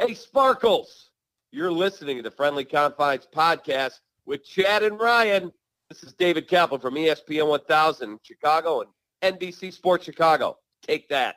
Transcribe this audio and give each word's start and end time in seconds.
Hey, 0.00 0.14
Sparkles, 0.14 1.10
you're 1.52 1.70
listening 1.70 2.16
to 2.16 2.22
the 2.22 2.30
Friendly 2.30 2.64
Confines 2.64 3.28
podcast 3.36 4.00
with 4.24 4.42
Chad 4.42 4.82
and 4.82 4.98
Ryan. 4.98 5.52
This 5.90 6.02
is 6.02 6.14
David 6.14 6.48
Kaplan 6.48 6.80
from 6.80 6.94
ESPN 6.94 7.46
1000 7.46 8.18
Chicago 8.22 8.82
and 9.20 9.38
NBC 9.38 9.70
Sports 9.70 10.06
Chicago. 10.06 10.56
Take 10.80 11.06
that. 11.10 11.34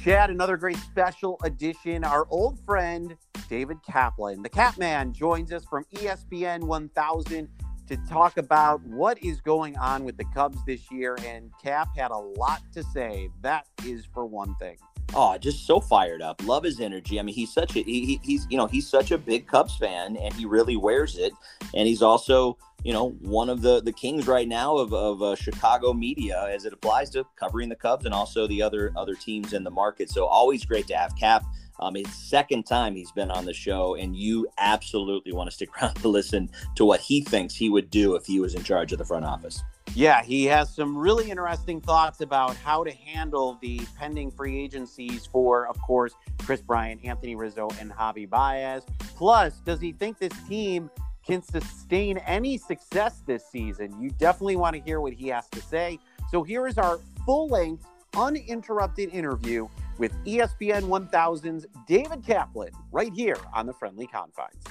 Chad, 0.00 0.30
another 0.30 0.56
great 0.56 0.76
special 0.76 1.40
edition. 1.42 2.04
Our 2.04 2.28
old 2.30 2.60
friend 2.64 3.16
David 3.48 3.78
Kaplan, 3.84 4.42
the 4.42 4.48
Catman, 4.48 5.12
joins 5.12 5.52
us 5.52 5.64
from 5.64 5.84
ESPN 5.92 6.68
1000 6.68 7.48
to 7.88 7.96
talk 8.08 8.38
about 8.38 8.82
what 8.82 9.22
is 9.22 9.40
going 9.40 9.76
on 9.76 10.04
with 10.04 10.16
the 10.16 10.24
Cubs 10.34 10.58
this 10.66 10.90
year. 10.90 11.16
And 11.26 11.50
Cap 11.62 11.88
had 11.96 12.10
a 12.10 12.16
lot 12.16 12.62
to 12.72 12.82
say. 12.82 13.28
That 13.42 13.66
is 13.84 14.06
for 14.12 14.26
one 14.26 14.54
thing. 14.56 14.76
Oh, 15.12 15.36
just 15.38 15.66
so 15.66 15.80
fired 15.80 16.22
up. 16.22 16.42
Love 16.44 16.64
his 16.64 16.80
energy. 16.80 17.20
I 17.20 17.22
mean, 17.22 17.34
he's 17.34 17.52
such 17.52 17.76
a 17.76 17.82
he, 17.82 18.18
he's 18.22 18.46
you 18.50 18.56
know 18.56 18.66
he's 18.66 18.88
such 18.88 19.10
a 19.10 19.18
big 19.18 19.46
Cubs 19.46 19.76
fan, 19.76 20.16
and 20.16 20.32
he 20.34 20.46
really 20.46 20.76
wears 20.76 21.18
it. 21.18 21.32
And 21.74 21.86
he's 21.86 22.02
also 22.02 22.56
you 22.82 22.92
know 22.92 23.10
one 23.20 23.48
of 23.48 23.62
the 23.62 23.80
the 23.80 23.92
kings 23.92 24.26
right 24.26 24.48
now 24.48 24.76
of 24.76 24.92
of 24.92 25.22
uh, 25.22 25.36
Chicago 25.36 25.92
media 25.92 26.46
as 26.48 26.64
it 26.64 26.72
applies 26.72 27.10
to 27.10 27.24
covering 27.36 27.68
the 27.68 27.76
Cubs 27.76 28.06
and 28.06 28.14
also 28.14 28.46
the 28.46 28.62
other 28.62 28.92
other 28.96 29.14
teams 29.14 29.52
in 29.52 29.62
the 29.62 29.70
market. 29.70 30.10
So 30.10 30.26
always 30.26 30.64
great 30.64 30.88
to 30.88 30.96
have 30.96 31.14
Cap. 31.16 31.44
Um, 31.80 31.96
it's 31.96 32.14
second 32.14 32.64
time 32.64 32.94
he's 32.94 33.12
been 33.12 33.30
on 33.30 33.44
the 33.44 33.52
show, 33.52 33.94
and 33.96 34.16
you 34.16 34.46
absolutely 34.58 35.32
want 35.32 35.50
to 35.50 35.54
stick 35.54 35.70
around 35.82 35.94
to 35.96 36.08
listen 36.08 36.50
to 36.76 36.84
what 36.84 37.00
he 37.00 37.22
thinks 37.22 37.54
he 37.54 37.68
would 37.68 37.90
do 37.90 38.14
if 38.14 38.26
he 38.26 38.40
was 38.40 38.54
in 38.54 38.62
charge 38.62 38.92
of 38.92 38.98
the 38.98 39.04
front 39.04 39.24
office. 39.24 39.62
Yeah, 39.94 40.22
he 40.22 40.44
has 40.46 40.74
some 40.74 40.96
really 40.96 41.30
interesting 41.30 41.80
thoughts 41.80 42.20
about 42.20 42.56
how 42.56 42.82
to 42.82 42.90
handle 42.90 43.58
the 43.60 43.80
pending 43.96 44.32
free 44.32 44.58
agencies 44.58 45.24
for, 45.24 45.68
of 45.68 45.80
course, 45.82 46.14
Kris 46.38 46.60
Bryant, 46.60 47.04
Anthony 47.04 47.36
Rizzo, 47.36 47.68
and 47.78 47.92
Javi 47.92 48.28
Baez. 48.28 48.82
Plus, 49.16 49.60
does 49.60 49.80
he 49.80 49.92
think 49.92 50.18
this 50.18 50.32
team 50.48 50.90
can 51.24 51.42
sustain 51.42 52.18
any 52.18 52.58
success 52.58 53.22
this 53.26 53.46
season? 53.46 53.94
You 54.00 54.10
definitely 54.10 54.56
want 54.56 54.74
to 54.74 54.82
hear 54.82 55.00
what 55.00 55.12
he 55.12 55.28
has 55.28 55.48
to 55.50 55.60
say. 55.60 56.00
So 56.28 56.42
here 56.42 56.66
is 56.66 56.76
our 56.76 56.98
full 57.24 57.46
length, 57.46 57.86
uninterrupted 58.16 59.10
interview 59.14 59.68
with 59.98 60.12
ESPN 60.24 60.84
1000's 60.84 61.66
David 61.86 62.24
Kaplan 62.24 62.70
right 62.92 63.12
here 63.12 63.38
on 63.54 63.66
the 63.66 63.72
Friendly 63.72 64.06
Confines. 64.06 64.64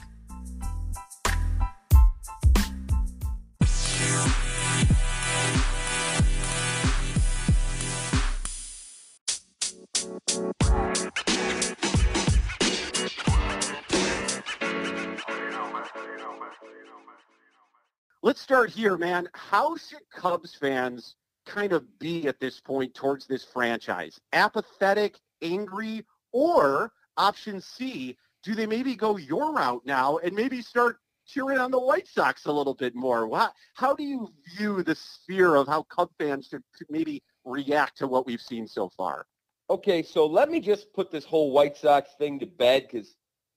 Let's 18.25 18.39
start 18.39 18.69
here, 18.69 18.97
man. 18.97 19.27
How 19.33 19.75
should 19.75 20.09
Cubs 20.09 20.55
fans 20.55 21.15
kind 21.45 21.73
of 21.73 21.99
be 21.99 22.27
at 22.27 22.39
this 22.39 22.59
point 22.59 22.93
towards 22.93 23.27
this 23.27 23.43
franchise? 23.43 24.19
Apathetic, 24.33 25.19
angry, 25.41 26.05
or 26.31 26.91
option 27.17 27.61
C, 27.61 28.17
do 28.43 28.55
they 28.55 28.65
maybe 28.65 28.95
go 28.95 29.17
your 29.17 29.53
route 29.53 29.85
now 29.85 30.17
and 30.17 30.33
maybe 30.35 30.61
start 30.61 30.97
cheering 31.25 31.57
on 31.57 31.71
the 31.71 31.79
White 31.79 32.07
Sox 32.07 32.45
a 32.45 32.51
little 32.51 32.73
bit 32.73 32.95
more? 32.95 33.29
How, 33.35 33.51
how 33.75 33.93
do 33.93 34.03
you 34.03 34.31
view 34.57 34.83
the 34.83 34.95
sphere 34.95 35.55
of 35.55 35.67
how 35.67 35.83
Cub 35.83 36.09
fans 36.19 36.47
should 36.49 36.63
maybe 36.89 37.23
react 37.45 37.97
to 37.99 38.07
what 38.07 38.25
we've 38.25 38.41
seen 38.41 38.67
so 38.67 38.89
far? 38.89 39.25
Okay, 39.69 40.03
so 40.03 40.25
let 40.25 40.49
me 40.49 40.59
just 40.59 40.93
put 40.93 41.09
this 41.09 41.23
whole 41.23 41.51
White 41.51 41.77
Sox 41.77 42.09
thing 42.17 42.39
to 42.39 42.45
bed 42.45 42.87
because 42.91 43.15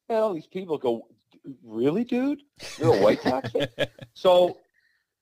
all 0.08 0.32
these 0.32 0.46
people 0.46 0.78
go, 0.78 1.08
really, 1.64 2.04
dude? 2.04 2.42
You're 2.78 2.94
a 2.94 3.02
White 3.02 3.22
Sox 3.22 3.50
fan? 3.50 3.68
so 4.14 4.58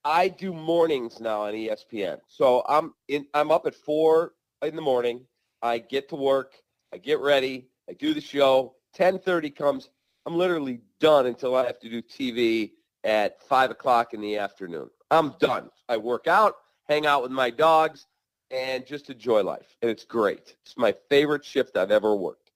I 0.04 0.28
do 0.28 0.53
mornings 0.53 1.19
now 1.19 1.42
on 1.42 1.54
ESPN. 1.54 2.19
So 2.28 2.62
I'm 2.69 2.92
in. 3.09 3.26
I'm 3.32 3.50
up 3.50 3.66
at 3.66 3.75
four 3.75 4.32
in 4.62 4.76
the 4.76 4.82
morning. 4.82 5.22
I 5.62 5.78
get 5.78 6.09
to 6.10 6.16
work. 6.16 6.53
I 6.92 6.98
get 6.98 7.20
ready. 7.20 7.69
I 7.88 7.94
do 7.94 8.12
the 8.12 8.20
show. 8.20 8.75
Ten 8.93 9.19
thirty 9.19 9.50
comes. 9.50 9.88
I'm 10.26 10.37
literally 10.37 10.81
done 11.00 11.26
until 11.26 11.56
I 11.56 11.66
have 11.66 11.78
to 11.81 11.88
do 11.88 12.03
TV 12.03 12.72
at 13.04 13.43
five 13.43 13.70
o'clock 13.70 14.14
in 14.14 14.20
the 14.20 14.37
afternoon. 14.37 14.91
I'm 15.10 15.34
done. 15.38 15.70
I 15.88 15.97
work 15.97 16.26
out, 16.26 16.54
hang 16.88 17.06
out 17.06 17.22
with 17.22 17.31
my 17.31 17.50
dogs, 17.50 18.06
and 18.50 18.87
just 18.87 19.10
enjoy 19.10 19.43
life. 19.43 19.76
And 19.82 19.91
it's 19.91 20.04
great. 20.04 20.56
It's 20.64 20.76
my 20.76 20.94
favorite 21.09 21.44
shift 21.44 21.76
I've 21.76 21.91
ever 21.91 22.14
worked. 22.14 22.50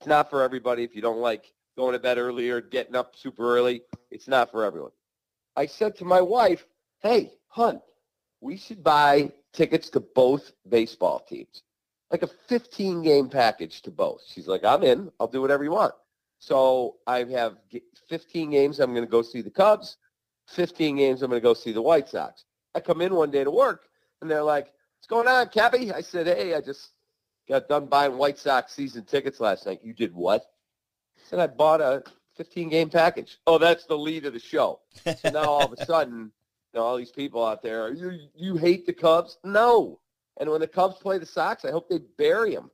It's 0.00 0.08
not 0.08 0.30
for 0.30 0.42
everybody. 0.42 0.82
If 0.82 0.94
you 0.94 1.02
don't 1.02 1.20
like 1.20 1.52
going 1.76 1.92
to 1.92 1.98
bed 1.98 2.18
earlier, 2.18 2.60
getting 2.60 2.96
up 2.96 3.14
super 3.16 3.56
early, 3.56 3.82
it's 4.10 4.28
not 4.28 4.50
for 4.50 4.64
everyone. 4.64 4.92
I 5.56 5.66
said 5.66 5.94
to 5.96 6.04
my 6.04 6.20
wife, 6.20 6.66
hey, 7.00 7.32
hun, 7.48 7.80
we 8.40 8.56
should 8.56 8.82
buy 8.82 9.32
tickets 9.52 9.90
to 9.90 10.00
both 10.00 10.52
baseball 10.68 11.20
teams, 11.28 11.62
like 12.10 12.22
a 12.22 12.28
15 12.48 13.02
game 13.02 13.28
package 13.28 13.82
to 13.82 13.90
both. 13.90 14.22
She's 14.26 14.46
like, 14.46 14.64
I'm 14.64 14.82
in. 14.82 15.10
I'll 15.18 15.28
do 15.28 15.40
whatever 15.40 15.64
you 15.64 15.72
want. 15.72 15.94
So 16.38 16.96
I 17.06 17.24
have 17.24 17.56
15 18.08 18.50
games. 18.50 18.80
I'm 18.80 18.92
going 18.92 19.04
to 19.04 19.10
go 19.10 19.22
see 19.22 19.42
the 19.42 19.50
Cubs. 19.50 19.96
15 20.48 20.96
games. 20.96 21.22
I'm 21.22 21.30
going 21.30 21.40
to 21.40 21.44
go 21.44 21.54
see 21.54 21.72
the 21.72 21.82
White 21.82 22.08
Sox. 22.08 22.44
I 22.74 22.80
come 22.80 23.00
in 23.00 23.14
one 23.14 23.30
day 23.30 23.44
to 23.44 23.50
work, 23.50 23.88
and 24.20 24.30
they're 24.30 24.42
like, 24.42 24.64
what's 24.64 25.06
going 25.08 25.28
on, 25.28 25.48
Cappy? 25.48 25.92
I 25.92 26.00
said, 26.00 26.26
hey, 26.26 26.54
I 26.54 26.60
just 26.60 26.90
got 27.48 27.68
done 27.68 27.86
buying 27.86 28.16
White 28.16 28.38
Sox 28.38 28.72
season 28.72 29.04
tickets 29.04 29.40
last 29.40 29.66
night. 29.66 29.80
You 29.82 29.92
did 29.92 30.14
what? 30.14 30.42
I 31.16 31.20
said, 31.28 31.40
I 31.40 31.46
bought 31.46 31.80
a 31.80 32.02
15 32.36 32.68
game 32.68 32.90
package. 32.90 33.38
Oh, 33.46 33.58
that's 33.58 33.86
the 33.86 33.98
lead 33.98 34.24
of 34.24 34.32
the 34.32 34.38
show. 34.38 34.80
So 35.04 35.30
now 35.30 35.44
all 35.44 35.64
of 35.64 35.78
a 35.78 35.84
sudden, 35.84 36.32
know, 36.74 36.84
all 36.84 36.96
these 36.96 37.10
people 37.10 37.44
out 37.44 37.62
there, 37.62 37.92
you 37.92 38.18
you 38.34 38.56
hate 38.56 38.86
the 38.86 38.92
Cubs? 38.92 39.38
No. 39.44 40.00
And 40.38 40.48
when 40.50 40.60
the 40.60 40.68
Cubs 40.68 40.96
play 40.96 41.18
the 41.18 41.26
Sox, 41.26 41.64
I 41.64 41.70
hope 41.70 41.88
they 41.88 41.98
bury 42.16 42.54
them. 42.54 42.70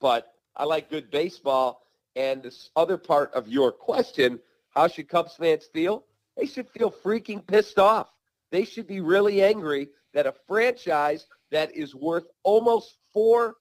But 0.00 0.32
I 0.56 0.64
like 0.64 0.90
good 0.90 1.10
baseball. 1.10 1.82
And 2.14 2.42
this 2.42 2.70
other 2.76 2.96
part 2.96 3.32
of 3.34 3.46
your 3.46 3.70
question, 3.70 4.40
how 4.70 4.88
should 4.88 5.08
Cubs 5.08 5.34
fans 5.36 5.68
feel? 5.72 6.04
They 6.36 6.46
should 6.46 6.68
feel 6.70 6.90
freaking 6.90 7.46
pissed 7.46 7.78
off. 7.78 8.08
They 8.50 8.64
should 8.64 8.86
be 8.86 9.00
really 9.00 9.42
angry 9.42 9.88
that 10.14 10.26
a 10.26 10.34
franchise 10.46 11.26
that 11.50 11.74
is 11.74 11.94
worth 11.94 12.24
almost 12.42 12.96
$4 13.14 13.52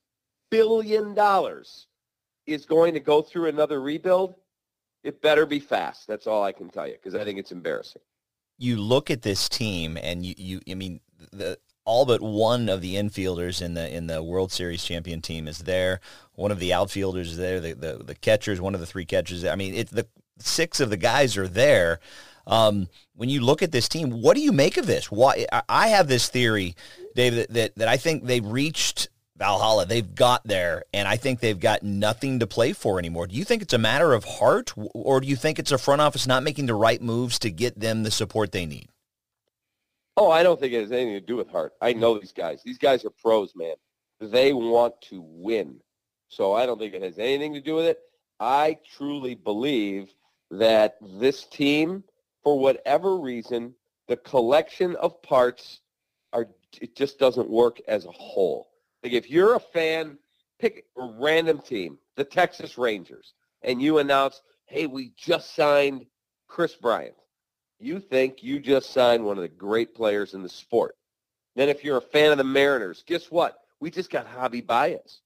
billion 0.49 1.15
is 2.45 2.65
going 2.65 2.93
to 2.93 2.99
go 2.99 3.21
through 3.21 3.49
another 3.49 3.81
rebuild. 3.81 4.35
It 5.03 5.21
better 5.21 5.45
be 5.45 5.59
fast. 5.59 6.07
That's 6.07 6.27
all 6.27 6.43
I 6.43 6.51
can 6.51 6.69
tell 6.69 6.87
you 6.87 6.93
because 6.93 7.15
I 7.15 7.23
think 7.23 7.39
it's 7.39 7.51
embarrassing 7.51 8.01
you 8.57 8.77
look 8.77 9.09
at 9.11 9.21
this 9.21 9.49
team 9.49 9.97
and 10.01 10.25
you, 10.25 10.33
you 10.37 10.61
I 10.69 10.75
mean 10.75 10.99
the 11.31 11.57
all 11.85 12.05
but 12.05 12.21
one 12.21 12.67
of 12.67 12.81
the 12.81 12.95
infielders 12.95 13.61
in 13.61 13.75
the 13.75 13.93
in 13.93 14.07
the 14.07 14.23
World 14.23 14.51
Series 14.51 14.83
champion 14.83 15.21
team 15.21 15.47
is 15.47 15.59
there. 15.59 15.99
One 16.33 16.51
of 16.51 16.59
the 16.59 16.73
outfielders 16.73 17.31
is 17.31 17.37
there. 17.37 17.59
The 17.59 17.73
the, 17.73 18.03
the 18.03 18.15
catchers, 18.15 18.59
one 18.59 18.73
of 18.73 18.79
the 18.79 18.87
three 18.87 19.05
catchers. 19.05 19.45
I 19.45 19.55
mean, 19.55 19.73
it's 19.73 19.91
the 19.91 20.07
six 20.39 20.79
of 20.79 20.89
the 20.89 20.97
guys 20.97 21.37
are 21.37 21.47
there. 21.47 21.99
Um, 22.47 22.89
when 23.15 23.29
you 23.29 23.41
look 23.41 23.63
at 23.63 23.71
this 23.71 23.89
team, 23.89 24.21
what 24.21 24.35
do 24.35 24.41
you 24.41 24.51
make 24.51 24.77
of 24.77 24.85
this? 24.85 25.11
Why 25.11 25.47
I 25.67 25.87
have 25.87 26.07
this 26.07 26.29
theory, 26.29 26.75
that, 27.15 27.47
that, 27.49 27.75
that 27.75 27.87
I 27.87 27.97
think 27.97 28.25
they 28.25 28.39
reached 28.39 29.09
Valhalla. 29.37 29.85
They've 29.85 30.15
got 30.15 30.43
there, 30.45 30.83
and 30.93 31.07
I 31.07 31.17
think 31.17 31.39
they've 31.39 31.59
got 31.59 31.83
nothing 31.83 32.39
to 32.39 32.47
play 32.47 32.73
for 32.73 32.99
anymore. 32.99 33.27
Do 33.27 33.35
you 33.35 33.43
think 33.43 33.61
it's 33.61 33.73
a 33.73 33.77
matter 33.77 34.13
of 34.13 34.23
heart, 34.23 34.73
or 34.75 35.19
do 35.19 35.27
you 35.27 35.35
think 35.35 35.59
it's 35.59 35.71
a 35.71 35.77
front 35.77 36.01
office 36.01 36.25
not 36.25 36.43
making 36.43 36.67
the 36.67 36.75
right 36.75 37.01
moves 37.01 37.37
to 37.39 37.51
get 37.51 37.79
them 37.79 38.03
the 38.03 38.11
support 38.11 38.51
they 38.51 38.65
need? 38.65 38.89
Oh, 40.17 40.31
I 40.31 40.43
don't 40.43 40.57
think 40.59 40.71
it 40.71 40.81
has 40.81 40.91
anything 40.91 41.13
to 41.13 41.19
do 41.19 41.35
with 41.35 41.49
heart. 41.49 41.73
I 41.81 41.91
know 41.91 42.17
these 42.17 42.31
guys. 42.31 42.61
These 42.63 42.77
guys 42.77 43.03
are 43.03 43.09
pros, 43.09 43.53
man. 43.55 43.75
They 44.21 44.53
want 44.53 44.93
to 45.09 45.21
win. 45.21 45.81
So 46.29 46.53
I 46.53 46.65
don't 46.65 46.79
think 46.79 46.93
it 46.93 47.03
has 47.03 47.19
anything 47.19 47.53
to 47.53 47.61
do 47.61 47.75
with 47.75 47.85
it. 47.85 47.99
I 48.39 48.77
truly 48.97 49.35
believe 49.35 50.13
that 50.51 50.95
this 51.19 51.45
team, 51.45 52.03
for 52.43 52.57
whatever 52.57 53.17
reason, 53.17 53.75
the 54.07 54.17
collection 54.17 54.95
of 54.97 55.21
parts 55.21 55.81
are 56.31 56.47
it 56.81 56.95
just 56.95 57.19
doesn't 57.19 57.49
work 57.49 57.81
as 57.87 58.05
a 58.05 58.11
whole. 58.11 58.69
Like 59.05 59.13
if 59.13 59.29
you're 59.29 59.53
a 59.53 59.59
fan, 59.59 60.17
pick 60.57 60.85
a 60.97 61.05
random 61.19 61.59
team, 61.59 61.99
the 62.15 62.23
Texas 62.23 62.75
Rangers, 62.75 63.35
and 63.61 63.79
you 63.79 63.99
announce, 63.99 64.41
hey, 64.65 64.87
we 64.87 65.11
just 65.15 65.55
signed 65.55 66.07
Kris 66.47 66.73
Bryant. 66.73 67.13
You 67.79 67.99
think 67.99 68.41
you 68.41 68.59
just 68.59 68.89
signed 68.89 69.23
one 69.23 69.37
of 69.37 69.43
the 69.43 69.47
great 69.47 69.93
players 69.93 70.33
in 70.33 70.41
the 70.41 70.49
sport. 70.49 70.95
Then 71.55 71.69
if 71.69 71.83
you're 71.83 71.99
a 71.99 72.01
fan 72.01 72.31
of 72.31 72.39
the 72.39 72.43
Mariners, 72.43 73.03
guess 73.05 73.29
what? 73.29 73.59
We 73.79 73.91
just 73.91 74.09
got 74.09 74.27
Javi 74.27 74.65
Baez. 74.65 75.21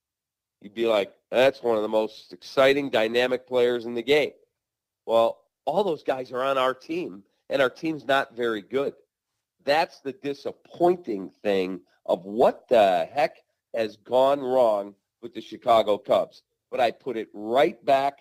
You'd 0.59 0.73
be 0.73 0.85
like, 0.85 1.13
that's 1.31 1.63
one 1.63 1.77
of 1.77 1.81
the 1.81 1.87
most 1.87 2.33
exciting, 2.33 2.89
dynamic 2.89 3.47
players 3.47 3.85
in 3.85 3.93
the 3.93 4.03
game. 4.03 4.33
Well, 5.05 5.37
all 5.63 5.85
those 5.85 6.03
guys 6.03 6.33
are 6.33 6.43
on 6.43 6.57
our 6.57 6.73
team, 6.73 7.23
and 7.49 7.61
our 7.61 7.69
team's 7.69 8.03
not 8.03 8.35
very 8.35 8.61
good. 8.61 8.93
That's 9.63 10.01
the 10.01 10.11
disappointing 10.11 11.29
thing 11.41 11.79
of 12.05 12.25
what 12.25 12.67
the 12.67 13.07
heck 13.13 13.37
has 13.73 13.97
gone 13.97 14.41
wrong 14.41 14.95
with 15.21 15.33
the 15.33 15.41
Chicago 15.41 15.97
Cubs. 15.97 16.43
But 16.71 16.79
I 16.79 16.91
put 16.91 17.17
it 17.17 17.29
right 17.33 17.83
back, 17.85 18.19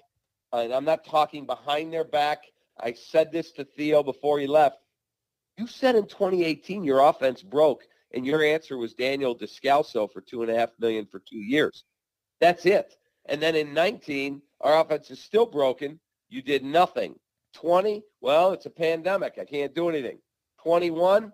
and 0.52 0.72
I'm 0.72 0.84
not 0.84 1.04
talking 1.04 1.46
behind 1.46 1.92
their 1.92 2.04
back. 2.04 2.44
I 2.80 2.92
said 2.92 3.32
this 3.32 3.52
to 3.52 3.64
Theo 3.64 4.02
before 4.02 4.38
he 4.38 4.46
left. 4.46 4.78
You 5.56 5.66
said 5.66 5.96
in 5.96 6.06
2018 6.06 6.84
your 6.84 7.00
offense 7.00 7.42
broke, 7.42 7.84
and 8.12 8.24
your 8.24 8.42
answer 8.42 8.78
was 8.78 8.94
Daniel 8.94 9.36
Descalso 9.36 10.10
for 10.10 10.20
two 10.20 10.42
and 10.42 10.50
a 10.50 10.56
half 10.56 10.70
million 10.78 11.06
for 11.06 11.18
two 11.18 11.38
years. 11.38 11.84
That's 12.40 12.64
it. 12.64 12.96
And 13.26 13.42
then 13.42 13.56
in 13.56 13.74
19, 13.74 14.40
our 14.60 14.80
offense 14.80 15.10
is 15.10 15.20
still 15.20 15.46
broken. 15.46 16.00
You 16.28 16.42
did 16.42 16.64
nothing. 16.64 17.18
20, 17.54 18.02
well, 18.20 18.52
it's 18.52 18.66
a 18.66 18.70
pandemic. 18.70 19.38
I 19.38 19.44
can't 19.44 19.74
do 19.74 19.88
anything. 19.88 20.18
21, 20.62 21.32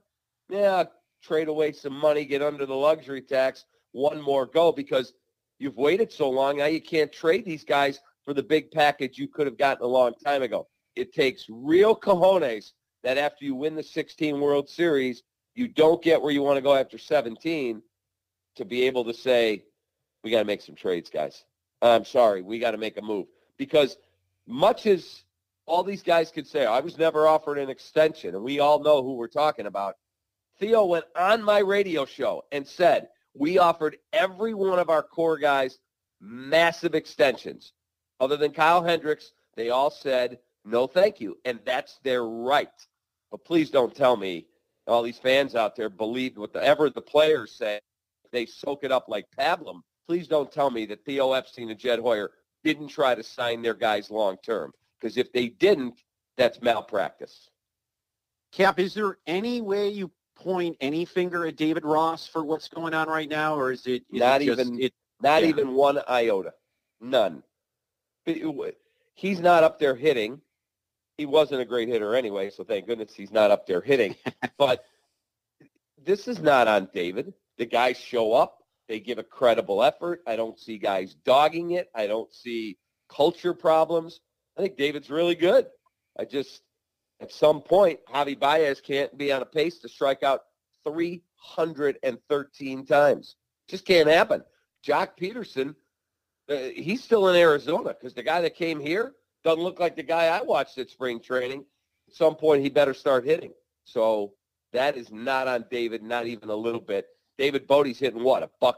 yeah, 0.48 0.84
trade 1.22 1.48
away 1.48 1.72
some 1.72 1.94
money, 1.94 2.24
get 2.24 2.42
under 2.42 2.66
the 2.66 2.74
luxury 2.74 3.22
tax, 3.22 3.64
one 3.94 4.20
more 4.20 4.44
go 4.44 4.72
because 4.72 5.14
you've 5.58 5.76
waited 5.76 6.12
so 6.12 6.28
long. 6.28 6.58
Now 6.58 6.66
you 6.66 6.82
can't 6.82 7.12
trade 7.12 7.44
these 7.44 7.64
guys 7.64 8.00
for 8.24 8.34
the 8.34 8.42
big 8.42 8.70
package 8.70 9.18
you 9.18 9.28
could 9.28 9.46
have 9.46 9.56
gotten 9.56 9.84
a 9.84 9.88
long 9.88 10.12
time 10.24 10.42
ago. 10.42 10.66
It 10.96 11.14
takes 11.14 11.46
real 11.48 11.94
cojones 11.94 12.72
that 13.04 13.18
after 13.18 13.44
you 13.44 13.54
win 13.54 13.74
the 13.74 13.82
16 13.82 14.40
World 14.40 14.68
Series, 14.68 15.22
you 15.54 15.68
don't 15.68 16.02
get 16.02 16.20
where 16.20 16.32
you 16.32 16.42
want 16.42 16.56
to 16.56 16.62
go 16.62 16.74
after 16.74 16.98
17 16.98 17.82
to 18.56 18.64
be 18.64 18.82
able 18.82 19.04
to 19.04 19.14
say, 19.14 19.64
we 20.22 20.30
got 20.30 20.40
to 20.40 20.44
make 20.44 20.62
some 20.62 20.74
trades, 20.74 21.10
guys. 21.10 21.44
I'm 21.82 22.04
sorry, 22.04 22.42
we 22.42 22.58
got 22.58 22.72
to 22.72 22.78
make 22.78 22.96
a 22.96 23.02
move. 23.02 23.26
Because 23.58 23.96
much 24.46 24.86
as 24.86 25.22
all 25.66 25.84
these 25.84 26.02
guys 26.02 26.30
could 26.30 26.46
say, 26.46 26.66
I 26.66 26.80
was 26.80 26.98
never 26.98 27.28
offered 27.28 27.58
an 27.58 27.70
extension, 27.70 28.34
and 28.34 28.42
we 28.42 28.58
all 28.58 28.82
know 28.82 29.02
who 29.02 29.14
we're 29.14 29.28
talking 29.28 29.66
about, 29.66 29.96
Theo 30.58 30.84
went 30.84 31.04
on 31.16 31.42
my 31.42 31.58
radio 31.58 32.04
show 32.06 32.44
and 32.52 32.66
said, 32.66 33.08
we 33.34 33.58
offered 33.58 33.96
every 34.12 34.54
one 34.54 34.78
of 34.78 34.90
our 34.90 35.02
core 35.02 35.38
guys 35.38 35.78
massive 36.20 36.94
extensions. 36.94 37.72
Other 38.20 38.36
than 38.36 38.52
Kyle 38.52 38.82
Hendricks, 38.82 39.32
they 39.56 39.70
all 39.70 39.90
said, 39.90 40.38
no, 40.64 40.86
thank 40.86 41.20
you. 41.20 41.36
And 41.44 41.60
that's 41.64 41.98
their 42.02 42.24
right. 42.24 42.68
But 43.30 43.44
please 43.44 43.70
don't 43.70 43.94
tell 43.94 44.16
me 44.16 44.46
all 44.86 45.02
these 45.02 45.18
fans 45.18 45.54
out 45.54 45.76
there 45.76 45.90
believe 45.90 46.36
whatever 46.36 46.90
the 46.90 47.02
players 47.02 47.52
say. 47.52 47.80
They 48.32 48.46
soak 48.46 48.84
it 48.84 48.92
up 48.92 49.06
like 49.08 49.26
pablum. 49.38 49.80
Please 50.06 50.28
don't 50.28 50.50
tell 50.50 50.70
me 50.70 50.86
that 50.86 51.04
Theo 51.04 51.32
Epstein 51.32 51.70
and 51.70 51.78
Jed 51.78 51.98
Hoyer 51.98 52.32
didn't 52.62 52.88
try 52.88 53.14
to 53.14 53.22
sign 53.22 53.62
their 53.62 53.74
guys 53.74 54.10
long 54.10 54.36
term. 54.44 54.72
Because 55.00 55.16
if 55.16 55.32
they 55.32 55.48
didn't, 55.48 56.00
that's 56.36 56.62
malpractice. 56.62 57.50
Cap, 58.52 58.78
is 58.78 58.94
there 58.94 59.18
any 59.26 59.60
way 59.60 59.88
you 59.88 60.10
point 60.36 60.76
any 60.80 61.04
finger 61.04 61.46
at 61.46 61.56
David 61.56 61.84
Ross 61.84 62.26
for 62.26 62.44
what's 62.44 62.68
going 62.68 62.94
on 62.94 63.08
right 63.08 63.28
now, 63.28 63.56
or 63.56 63.72
is 63.72 63.86
it 63.86 64.02
is 64.12 64.20
not 64.20 64.42
it 64.42 64.46
just, 64.46 64.60
even 64.60 64.80
it, 64.80 64.92
not 65.22 65.42
yeah. 65.42 65.48
even 65.48 65.74
one 65.74 66.00
iota, 66.08 66.52
none. 67.00 67.42
He's 69.14 69.40
not 69.40 69.64
up 69.64 69.78
there 69.78 69.94
hitting. 69.94 70.40
He 71.16 71.26
wasn't 71.26 71.60
a 71.60 71.64
great 71.64 71.88
hitter 71.88 72.14
anyway, 72.14 72.50
so 72.50 72.64
thank 72.64 72.86
goodness 72.86 73.14
he's 73.14 73.30
not 73.30 73.50
up 73.50 73.66
there 73.66 73.80
hitting. 73.80 74.16
but 74.58 74.84
this 76.02 76.26
is 76.26 76.40
not 76.40 76.66
on 76.68 76.88
David. 76.92 77.32
The 77.58 77.66
guys 77.66 77.96
show 77.96 78.32
up. 78.32 78.58
They 78.88 79.00
give 79.00 79.18
a 79.18 79.22
credible 79.22 79.82
effort. 79.82 80.22
I 80.26 80.36
don't 80.36 80.58
see 80.58 80.78
guys 80.78 81.14
dogging 81.24 81.72
it. 81.72 81.88
I 81.94 82.06
don't 82.06 82.32
see 82.34 82.76
culture 83.08 83.54
problems. 83.54 84.20
I 84.58 84.62
think 84.62 84.76
David's 84.76 85.10
really 85.10 85.34
good. 85.34 85.66
I 86.18 86.24
just, 86.24 86.62
at 87.24 87.32
some 87.32 87.62
point, 87.62 88.00
Javi 88.12 88.38
Baez 88.38 88.82
can't 88.82 89.16
be 89.16 89.32
on 89.32 89.40
a 89.40 89.46
pace 89.46 89.78
to 89.78 89.88
strike 89.88 90.22
out 90.22 90.42
313 90.86 92.84
times. 92.84 93.36
Just 93.66 93.86
can't 93.86 94.10
happen. 94.10 94.44
Joc 94.86 95.16
Pederson, 95.18 95.74
uh, 96.50 96.68
he's 96.74 97.02
still 97.02 97.28
in 97.28 97.36
Arizona 97.36 97.94
because 97.94 98.12
the 98.12 98.22
guy 98.22 98.42
that 98.42 98.54
came 98.54 98.78
here 98.78 99.14
doesn't 99.42 99.62
look 99.62 99.80
like 99.80 99.96
the 99.96 100.02
guy 100.02 100.26
I 100.26 100.42
watched 100.42 100.76
at 100.76 100.90
spring 100.90 101.18
training. 101.18 101.64
At 102.08 102.14
some 102.14 102.36
point, 102.36 102.62
he 102.62 102.68
better 102.68 102.92
start 102.92 103.24
hitting. 103.24 103.54
So 103.84 104.34
that 104.74 104.98
is 104.98 105.10
not 105.10 105.48
on 105.48 105.64
David, 105.70 106.02
not 106.02 106.26
even 106.26 106.50
a 106.50 106.54
little 106.54 106.78
bit. 106.78 107.06
David 107.38 107.66
Bote's 107.66 107.98
hitting 107.98 108.22
what, 108.22 108.42
a 108.42 108.50
buck 108.60 108.76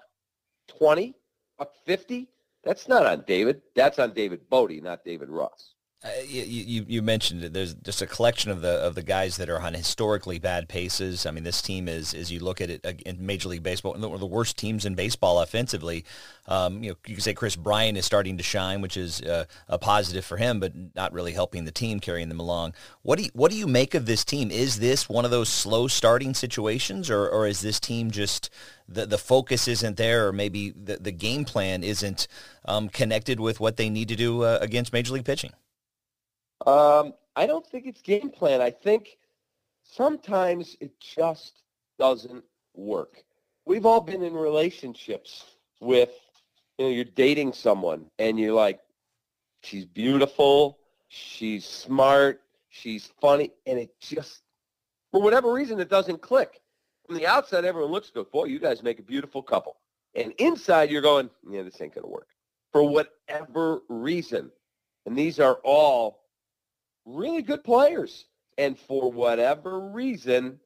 20, 0.68 1.16
buck 1.58 1.72
50? 1.84 2.28
That's 2.62 2.86
not 2.86 3.06
on 3.06 3.24
David. 3.26 3.62
That's 3.74 3.98
on 3.98 4.12
David 4.12 4.48
Bote, 4.48 4.80
not 4.82 5.04
David 5.04 5.30
Ross. 5.30 5.74
Uh, 6.04 6.10
you, 6.28 6.84
you 6.86 7.00
mentioned. 7.00 7.42
There's 7.42 7.72
just 7.74 8.02
a 8.02 8.06
collection 8.06 8.50
of 8.50 8.60
the 8.60 8.68
of 8.68 8.94
the 8.94 9.02
guys 9.02 9.38
that 9.38 9.48
are 9.48 9.58
on 9.58 9.72
historically 9.72 10.38
bad 10.38 10.68
paces. 10.68 11.24
I 11.24 11.30
mean, 11.30 11.42
this 11.42 11.62
team 11.62 11.88
is, 11.88 12.12
as 12.12 12.30
you 12.30 12.38
look 12.38 12.60
at 12.60 12.68
it 12.68 12.84
in 13.06 13.24
Major 13.24 13.48
League 13.48 13.62
Baseball, 13.62 13.94
one 13.94 14.04
of 14.04 14.20
the 14.20 14.26
worst 14.26 14.58
teams 14.58 14.84
in 14.84 14.94
baseball 14.94 15.40
offensively. 15.40 16.04
Um, 16.48 16.82
you 16.82 16.90
know, 16.90 16.96
you 17.06 17.14
can 17.14 17.22
say 17.22 17.32
Kris 17.32 17.56
Bryant 17.56 17.96
is 17.96 18.04
starting 18.04 18.36
to 18.36 18.42
shine, 18.42 18.82
which 18.82 18.98
is 18.98 19.22
uh, 19.22 19.46
a 19.68 19.78
positive 19.78 20.24
for 20.24 20.36
him, 20.36 20.60
but 20.60 20.72
not 20.94 21.14
really 21.14 21.32
helping 21.32 21.64
the 21.64 21.72
team, 21.72 21.98
carrying 21.98 22.28
them 22.28 22.40
along. 22.40 22.74
What 23.00 23.18
do 23.18 23.24
you, 23.24 23.30
what 23.32 23.50
do 23.50 23.56
you 23.56 23.66
make 23.66 23.94
of 23.94 24.04
this 24.04 24.22
team? 24.22 24.50
Is 24.50 24.78
this 24.78 25.08
one 25.08 25.24
of 25.24 25.30
those 25.30 25.48
slow 25.48 25.88
starting 25.88 26.34
situations, 26.34 27.08
or 27.08 27.26
or 27.26 27.46
is 27.46 27.62
this 27.62 27.80
team 27.80 28.10
just 28.10 28.50
the 28.86 29.06
the 29.06 29.18
focus 29.18 29.66
isn't 29.66 29.96
there, 29.96 30.28
or 30.28 30.32
maybe 30.32 30.70
the 30.72 30.98
the 30.98 31.12
game 31.12 31.46
plan 31.46 31.82
isn't 31.82 32.28
um, 32.66 32.90
connected 32.90 33.40
with 33.40 33.60
what 33.60 33.78
they 33.78 33.88
need 33.88 34.08
to 34.08 34.16
do 34.16 34.42
uh, 34.42 34.58
against 34.60 34.92
Major 34.92 35.14
League 35.14 35.24
pitching? 35.24 35.52
Um, 36.64 37.14
I 37.34 37.46
don't 37.46 37.66
think 37.66 37.86
it's 37.86 38.00
game 38.00 38.30
plan. 38.30 38.60
I 38.60 38.70
think 38.70 39.18
sometimes 39.82 40.76
it 40.80 40.92
just 41.00 41.62
doesn't 41.98 42.44
work. 42.74 43.22
We've 43.66 43.86
all 43.86 44.00
been 44.00 44.22
in 44.22 44.32
relationships 44.32 45.44
with, 45.80 46.10
you 46.78 46.86
know, 46.86 46.90
you're 46.90 47.04
dating 47.04 47.52
someone 47.52 48.06
and 48.18 48.38
you're 48.38 48.54
like, 48.54 48.80
she's 49.62 49.84
beautiful, 49.84 50.78
she's 51.08 51.64
smart, 51.64 52.42
she's 52.68 53.10
funny, 53.20 53.52
and 53.66 53.78
it 53.78 53.90
just, 54.00 54.42
for 55.10 55.20
whatever 55.20 55.52
reason, 55.52 55.80
it 55.80 55.88
doesn't 55.88 56.22
click. 56.22 56.60
From 57.06 57.16
the 57.16 57.26
outside, 57.26 57.64
everyone 57.64 57.92
looks 57.92 58.10
good. 58.10 58.30
Boy, 58.30 58.44
you 58.44 58.58
guys 58.58 58.82
make 58.82 58.98
a 58.98 59.02
beautiful 59.02 59.42
couple. 59.42 59.76
And 60.14 60.32
inside, 60.38 60.90
you're 60.90 61.02
going, 61.02 61.30
yeah, 61.48 61.62
this 61.62 61.80
ain't 61.80 61.94
going 61.94 62.04
to 62.04 62.10
work. 62.10 62.28
For 62.72 62.82
whatever 62.82 63.80
reason. 63.88 64.50
And 65.04 65.16
these 65.16 65.38
are 65.38 65.58
all 65.62 66.20
really 67.06 67.40
good 67.40 67.64
players. 67.64 68.26
And 68.58 68.78
for 68.78 69.10
whatever 69.10 69.80
reason, 69.80 70.60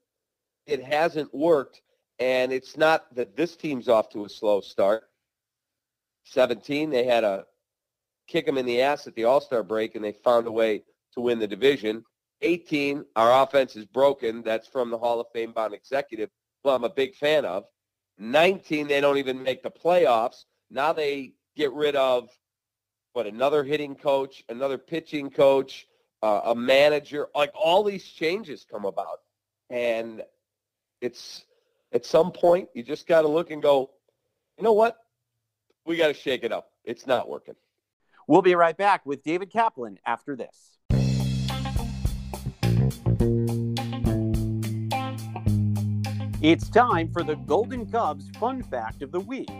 it 0.67 0.83
hasn't 0.83 1.33
worked. 1.35 1.83
And 2.19 2.53
it's 2.53 2.77
not 2.77 3.15
that 3.15 3.37
this 3.37 3.57
team's 3.57 3.89
off 3.89 4.09
to 4.11 4.25
a 4.25 4.29
slow 4.29 4.61
start. 4.61 5.05
17, 6.25 6.91
they 6.91 7.05
had 7.05 7.25
a 7.25 7.45
kick 8.29 8.47
them 8.47 8.59
in 8.59 8.67
the 8.67 8.81
ass 8.83 9.07
at 9.07 9.15
the 9.15 9.25
All-Star 9.25 9.63
break, 9.63 9.95
and 9.95 10.05
they 10.05 10.13
found 10.13 10.47
a 10.47 10.53
way 10.53 10.85
to 11.15 11.21
win 11.21 11.39
the 11.39 11.49
division. 11.49 12.05
18, 12.43 13.05
our 13.17 13.43
offense 13.43 13.75
is 13.75 13.85
broken. 13.87 14.43
That's 14.43 14.69
from 14.69 14.91
the 14.91 14.99
Hall 14.99 15.21
of 15.21 15.27
Fame 15.33 15.53
bound 15.53 15.75
executive, 15.75 16.31
who 16.63 16.71
I'm 16.71 16.85
a 16.85 16.91
big 16.91 17.15
fan 17.17 17.45
of. 17.45 17.65
19, 18.19 18.87
they 18.87 19.01
don't 19.01 19.19
even 19.19 19.43
make 19.43 19.63
the 19.63 19.71
playoffs. 19.71 20.45
Now 20.71 20.93
they 20.93 21.33
get 21.57 21.73
rid 21.73 21.97
of, 21.97 22.29
what, 23.15 23.27
another 23.27 23.65
hitting 23.65 23.97
coach, 23.97 24.45
another 24.49 24.79
pitching 24.79 25.31
coach, 25.31 25.87
uh, 26.23 26.41
a 26.47 26.55
manager, 26.55 27.29
like 27.35 27.53
all 27.55 27.83
these 27.83 28.05
changes 28.05 28.67
come 28.71 28.85
about. 28.85 29.21
And 29.69 30.23
it's 31.01 31.45
at 31.93 32.05
some 32.05 32.33
point 32.33 32.69
you 32.75 32.83
just 32.83 33.07
got 33.07 33.23
to 33.23 33.29
look 33.29 33.51
and 33.51 33.63
go, 33.63 33.91
you 34.59 34.65
know 34.65 34.73
what? 34.73 34.97
We 35.87 35.97
got 35.97 36.09
to 36.09 36.15
shake 36.15 36.45
it 36.45 36.53
up. 36.53 36.71
It's 36.85 37.07
not 37.07 37.29
working. 37.29 37.55
We'll 38.27 38.43
be 38.43 38.55
right 38.55 38.77
back 38.77 39.07
with 39.07 39.23
David 39.23 39.51
Kaplan 39.51 39.99
after 40.07 40.37
this. 40.37 40.79
It's 46.43 46.71
time 46.71 47.13
for 47.13 47.23
the 47.23 47.35
Golden 47.47 47.85
Cubs 47.91 48.31
Fun 48.39 48.63
Fact 48.63 49.03
of 49.03 49.13
the 49.13 49.21
Week, 49.21 49.51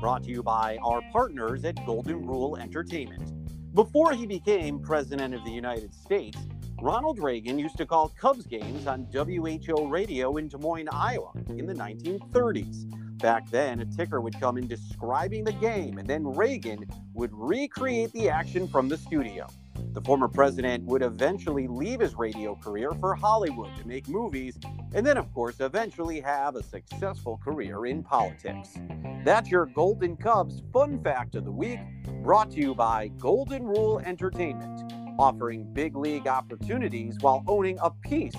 brought 0.00 0.22
to 0.24 0.30
you 0.30 0.42
by 0.42 0.78
our 0.78 1.02
partners 1.12 1.66
at 1.66 1.84
Golden 1.84 2.26
Rule 2.26 2.56
Entertainment. 2.56 3.29
Before 3.74 4.12
he 4.12 4.26
became 4.26 4.80
President 4.80 5.32
of 5.32 5.44
the 5.44 5.52
United 5.52 5.94
States, 5.94 6.36
Ronald 6.82 7.20
Reagan 7.20 7.56
used 7.56 7.76
to 7.76 7.86
call 7.86 8.08
Cubs 8.08 8.44
games 8.44 8.88
on 8.88 9.06
WHO 9.12 9.86
radio 9.86 10.38
in 10.38 10.48
Des 10.48 10.58
Moines, 10.58 10.88
Iowa 10.90 11.30
in 11.50 11.66
the 11.66 11.74
1930s. 11.74 12.90
Back 13.18 13.48
then, 13.48 13.80
a 13.80 13.84
ticker 13.84 14.20
would 14.20 14.40
come 14.40 14.58
in 14.58 14.66
describing 14.66 15.44
the 15.44 15.52
game, 15.52 15.98
and 15.98 16.08
then 16.08 16.26
Reagan 16.26 16.84
would 17.14 17.30
recreate 17.32 18.10
the 18.12 18.28
action 18.28 18.66
from 18.66 18.88
the 18.88 18.96
studio. 18.96 19.46
The 19.92 20.00
former 20.02 20.28
president 20.28 20.84
would 20.84 21.02
eventually 21.02 21.66
leave 21.66 21.98
his 21.98 22.14
radio 22.14 22.54
career 22.54 22.92
for 23.00 23.16
Hollywood 23.16 23.74
to 23.76 23.88
make 23.88 24.08
movies, 24.08 24.56
and 24.94 25.04
then, 25.04 25.16
of 25.16 25.34
course, 25.34 25.58
eventually 25.58 26.20
have 26.20 26.54
a 26.54 26.62
successful 26.62 27.40
career 27.42 27.86
in 27.86 28.04
politics. 28.04 28.78
That's 29.24 29.50
your 29.50 29.66
Golden 29.66 30.16
Cubs 30.16 30.62
Fun 30.72 31.02
Fact 31.02 31.34
of 31.34 31.44
the 31.44 31.50
Week, 31.50 31.80
brought 32.22 32.52
to 32.52 32.60
you 32.60 32.72
by 32.72 33.08
Golden 33.18 33.64
Rule 33.64 33.98
Entertainment, 33.98 34.92
offering 35.18 35.64
big 35.72 35.96
league 35.96 36.28
opportunities 36.28 37.16
while 37.20 37.42
owning 37.48 37.76
a 37.82 37.90
piece 37.90 38.36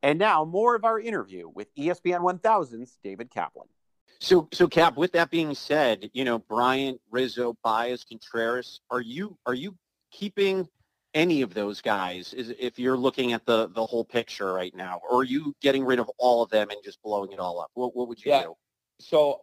And 0.03 0.19
now, 0.19 0.45
more 0.45 0.75
of 0.75 0.85
our 0.85 0.99
interview 0.99 1.49
with 1.49 1.75
ESPN 1.75 2.21
1000's 2.21 2.99
David 3.05 3.31
Kaplan. 3.31 3.69
So, 4.21 4.49
so 4.53 4.67
Cap. 4.67 4.97
With 4.97 5.13
that 5.13 5.31
being 5.31 5.55
said, 5.55 6.11
you 6.13 6.25
know 6.25 6.39
Bryant, 6.39 7.01
Rizzo, 7.11 7.57
Baez, 7.65 8.05
Contreras. 8.05 8.81
Are 8.91 9.01
you 9.01 9.37
are 9.47 9.55
you 9.55 9.75
keeping 10.11 10.69
any 11.15 11.43
of 11.43 11.55
those 11.55 11.81
guys? 11.81 12.35
Is 12.35 12.53
if 12.59 12.79
you're 12.79 12.99
looking 12.99 13.33
at 13.33 13.47
the 13.47 13.69
the 13.69 13.85
whole 13.85 14.05
picture 14.05 14.53
right 14.53 14.75
now, 14.75 15.01
or 15.09 15.21
are 15.21 15.25
you 15.25 15.55
getting 15.63 15.85
rid 15.85 15.99
of 15.99 16.11
all 16.19 16.43
of 16.43 16.51
them 16.51 16.69
and 16.71 16.79
just 16.85 17.03
blowing 17.03 17.33
it 17.33 17.39
all 17.39 17.61
up? 17.61 17.71
What 17.75 17.97
what 17.97 18.09
would 18.09 18.23
you 18.23 18.31
Yeah. 18.33 18.43
do? 18.43 18.57
So 19.01 19.43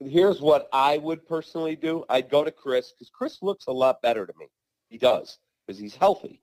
here's 0.00 0.42
what 0.42 0.68
I 0.72 0.98
would 0.98 1.26
personally 1.26 1.76
do. 1.76 2.04
I'd 2.10 2.28
go 2.28 2.44
to 2.44 2.50
Kris 2.50 2.92
because 2.92 3.08
Kris 3.08 3.38
looks 3.42 3.66
a 3.66 3.72
lot 3.72 4.02
better 4.02 4.26
to 4.26 4.32
me. 4.38 4.48
He 4.90 4.98
does 4.98 5.38
because 5.66 5.78
he's 5.78 5.96
healthy. 5.96 6.42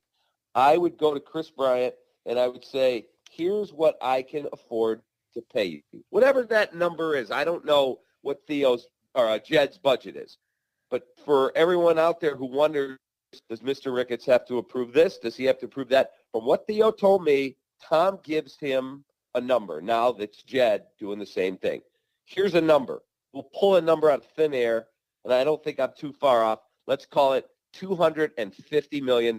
I 0.56 0.78
would 0.78 0.98
go 0.98 1.14
to 1.14 1.20
Kris 1.20 1.52
Bryant 1.52 1.94
and 2.30 2.40
I 2.40 2.48
would 2.48 2.64
say, 2.64 3.08
here's 3.32 3.74
what 3.74 3.98
I 4.02 4.22
can 4.22 4.48
afford 4.54 5.02
to 5.34 5.42
pay 5.42 5.66
you. 5.66 5.82
Whatever 6.12 6.44
that 6.44 6.76
number 6.76 7.16
is. 7.16 7.32
I 7.32 7.44
don't 7.44 7.66
know 7.66 8.00
what 8.22 8.46
Theo's 8.48 8.88
or 9.16 9.28
uh, 9.28 9.40
Jed's 9.40 9.80
budget 9.80 10.16
is. 10.16 10.38
But 10.92 11.04
for 11.26 11.52
everyone 11.56 11.98
out 11.98 12.20
there 12.20 12.36
who 12.36 12.46
wonders, 12.46 12.98
does 13.50 13.62
Mr. 13.62 13.94
Ricketts 13.94 14.26
have 14.28 14.46
to 14.46 14.60
approve 14.60 14.94
this? 14.94 15.18
Does 15.18 15.36
he 15.36 15.44
have 15.46 15.58
to 15.60 15.66
approve 15.66 15.90
that? 15.90 16.12
From 16.32 16.46
what 16.46 16.68
Theo 16.68 16.92
told 16.92 17.24
me, 17.24 17.58
Tom 17.84 18.20
gives 18.24 18.58
him 18.60 19.04
a 19.34 19.42
number. 19.42 19.82
Now 19.82 20.12
that's 20.12 20.44
Jed 20.44 20.84
doing 21.00 21.18
the 21.18 21.26
same 21.26 21.58
thing. 21.58 21.82
Here's 22.26 22.56
a 22.56 22.62
number. 22.62 23.02
We'll 23.34 23.50
pull 23.60 23.76
a 23.76 23.82
number 23.82 24.12
out 24.12 24.20
of 24.20 24.26
thin 24.36 24.54
air, 24.54 24.88
and 25.26 25.34
I 25.34 25.44
don't 25.44 25.64
think 25.64 25.80
I'm 25.80 25.94
too 25.98 26.14
far 26.14 26.44
off. 26.44 26.60
Let's 26.86 27.06
call 27.08 27.34
it 27.34 27.48
$250 27.76 29.02
million. 29.02 29.38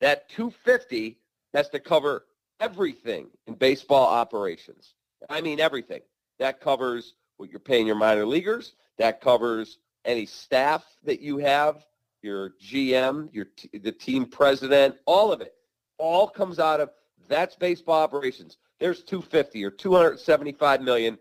That 0.00 0.28
250 0.30 1.18
has 1.54 1.68
to 1.70 1.80
cover 1.80 2.26
everything 2.60 3.28
in 3.46 3.54
baseball 3.54 4.06
operations. 4.06 4.94
I 5.28 5.40
mean 5.40 5.60
everything. 5.60 6.00
That 6.38 6.60
covers 6.60 7.14
what 7.36 7.50
you're 7.50 7.60
paying 7.60 7.86
your 7.86 7.96
minor 7.96 8.26
leaguers. 8.26 8.74
That 8.98 9.20
covers 9.20 9.78
any 10.04 10.26
staff 10.26 10.84
that 11.04 11.20
you 11.20 11.38
have, 11.38 11.84
your 12.22 12.50
GM, 12.62 13.28
your 13.32 13.46
t- 13.56 13.78
the 13.78 13.92
team 13.92 14.26
president, 14.26 14.96
all 15.06 15.32
of 15.32 15.40
it. 15.40 15.54
All 15.98 16.28
comes 16.28 16.58
out 16.58 16.80
of 16.80 16.90
that's 17.28 17.54
baseball 17.54 18.02
operations. 18.02 18.58
There's 18.80 19.02
250 19.04 19.64
or 19.64 19.70
275 19.70 20.82
million. 20.82 21.18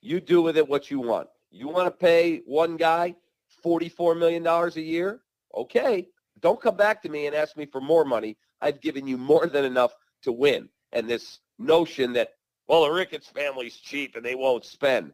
You 0.00 0.20
do 0.20 0.42
with 0.42 0.56
it 0.56 0.68
what 0.68 0.90
you 0.90 1.00
want. 1.00 1.28
You 1.50 1.68
want 1.68 1.86
to 1.86 1.90
pay 1.90 2.42
one 2.46 2.76
guy 2.76 3.14
44 3.62 4.14
million 4.16 4.42
dollars 4.42 4.76
a 4.76 4.82
year? 4.82 5.20
Okay. 5.54 6.08
Don't 6.40 6.60
come 6.60 6.76
back 6.76 7.00
to 7.02 7.08
me 7.08 7.26
and 7.26 7.34
ask 7.34 7.56
me 7.56 7.64
for 7.64 7.80
more 7.80 8.04
money. 8.04 8.36
I've 8.60 8.80
given 8.80 9.06
you 9.06 9.16
more 9.16 9.46
than 9.46 9.64
enough 9.64 9.94
to 10.22 10.32
win. 10.32 10.68
And 10.92 11.08
this 11.08 11.38
notion 11.58 12.12
that, 12.14 12.30
well, 12.68 12.84
the 12.84 12.90
Ricketts 12.90 13.28
family's 13.28 13.76
cheap 13.76 14.16
and 14.16 14.24
they 14.24 14.34
won't 14.34 14.64
spend. 14.64 15.12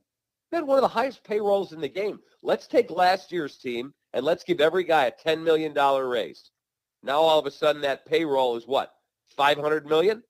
They 0.51 0.59
had 0.59 0.67
one 0.67 0.79
of 0.79 0.83
the 0.83 0.89
highest 0.89 1.25
payrolls 1.25 1.73
in 1.73 1.81
the 1.81 1.89
game. 1.89 2.21
Let's 2.43 2.67
take 2.67 2.91
last 2.91 3.33
year's 3.33 3.57
team 3.57 3.95
and 4.13 4.25
let's 4.25 4.45
give 4.45 4.61
every 4.61 4.85
guy 4.85 5.07
a 5.07 5.13
$10 5.29 5.43
million 5.43 5.73
raise. 5.75 6.51
Now 7.03 7.21
all 7.21 7.39
of 7.39 7.47
a 7.47 7.51
sudden 7.51 7.83
that 7.83 8.07
payroll 8.07 8.57
is 8.57 8.67
what? 8.67 8.93
500 9.37 9.87
million? 9.87 10.23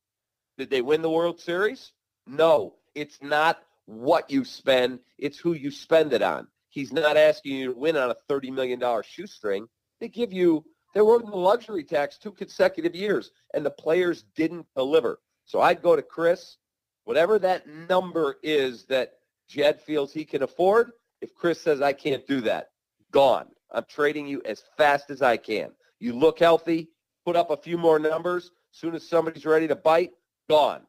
Did 0.58 0.70
they 0.70 0.82
win 0.82 1.02
the 1.02 1.10
World 1.10 1.40
Series? 1.40 1.92
No, 2.26 2.74
it's 2.94 3.18
not 3.22 3.58
what 3.86 4.30
you 4.30 4.44
spend. 4.44 5.00
It's 5.18 5.38
who 5.38 5.54
you 5.54 5.70
spend 5.70 6.12
it 6.12 6.22
on. 6.22 6.46
He's 6.68 6.92
not 6.92 7.16
asking 7.16 7.56
you 7.56 7.72
to 7.72 7.78
win 7.78 7.96
on 7.96 8.10
a 8.10 8.16
$30 8.32 8.52
million 8.52 8.80
shoestring. 9.02 9.66
They 10.00 10.08
give 10.08 10.32
you, 10.32 10.64
they 10.94 11.00
were 11.00 11.20
in 11.20 11.30
the 11.30 11.36
luxury 11.36 11.84
tax 11.84 12.18
two 12.18 12.32
consecutive 12.32 12.94
years, 12.94 13.30
and 13.54 13.64
the 13.64 13.70
players 13.70 14.24
didn't 14.34 14.66
deliver. 14.76 15.20
So 15.44 15.60
I'd 15.60 15.82
go 15.82 15.96
to 15.96 16.02
Kris, 16.02 16.56
whatever 17.04 17.38
that 17.38 17.66
number 17.66 18.36
is 18.42 18.84
that 18.86 19.14
Jed 19.48 19.80
feels 19.80 20.12
he 20.12 20.24
can 20.24 20.42
afford. 20.42 20.92
If 21.20 21.34
Kris 21.34 21.60
says, 21.60 21.80
I 21.80 21.92
can't 21.92 22.26
do 22.26 22.40
that, 22.42 22.70
gone. 23.10 23.46
I'm 23.72 23.84
trading 23.88 24.26
you 24.26 24.42
as 24.44 24.62
fast 24.76 25.10
as 25.10 25.22
I 25.22 25.36
can. 25.36 25.70
You 25.98 26.14
look 26.14 26.38
healthy, 26.38 26.88
put 27.24 27.36
up 27.36 27.50
a 27.50 27.56
few 27.56 27.78
more 27.78 27.98
numbers. 27.98 28.50
Soon 28.72 28.94
as 28.94 29.08
somebody's 29.08 29.44
ready 29.44 29.68
to 29.68 29.76
bite, 29.76 30.12
gone. 30.48 30.82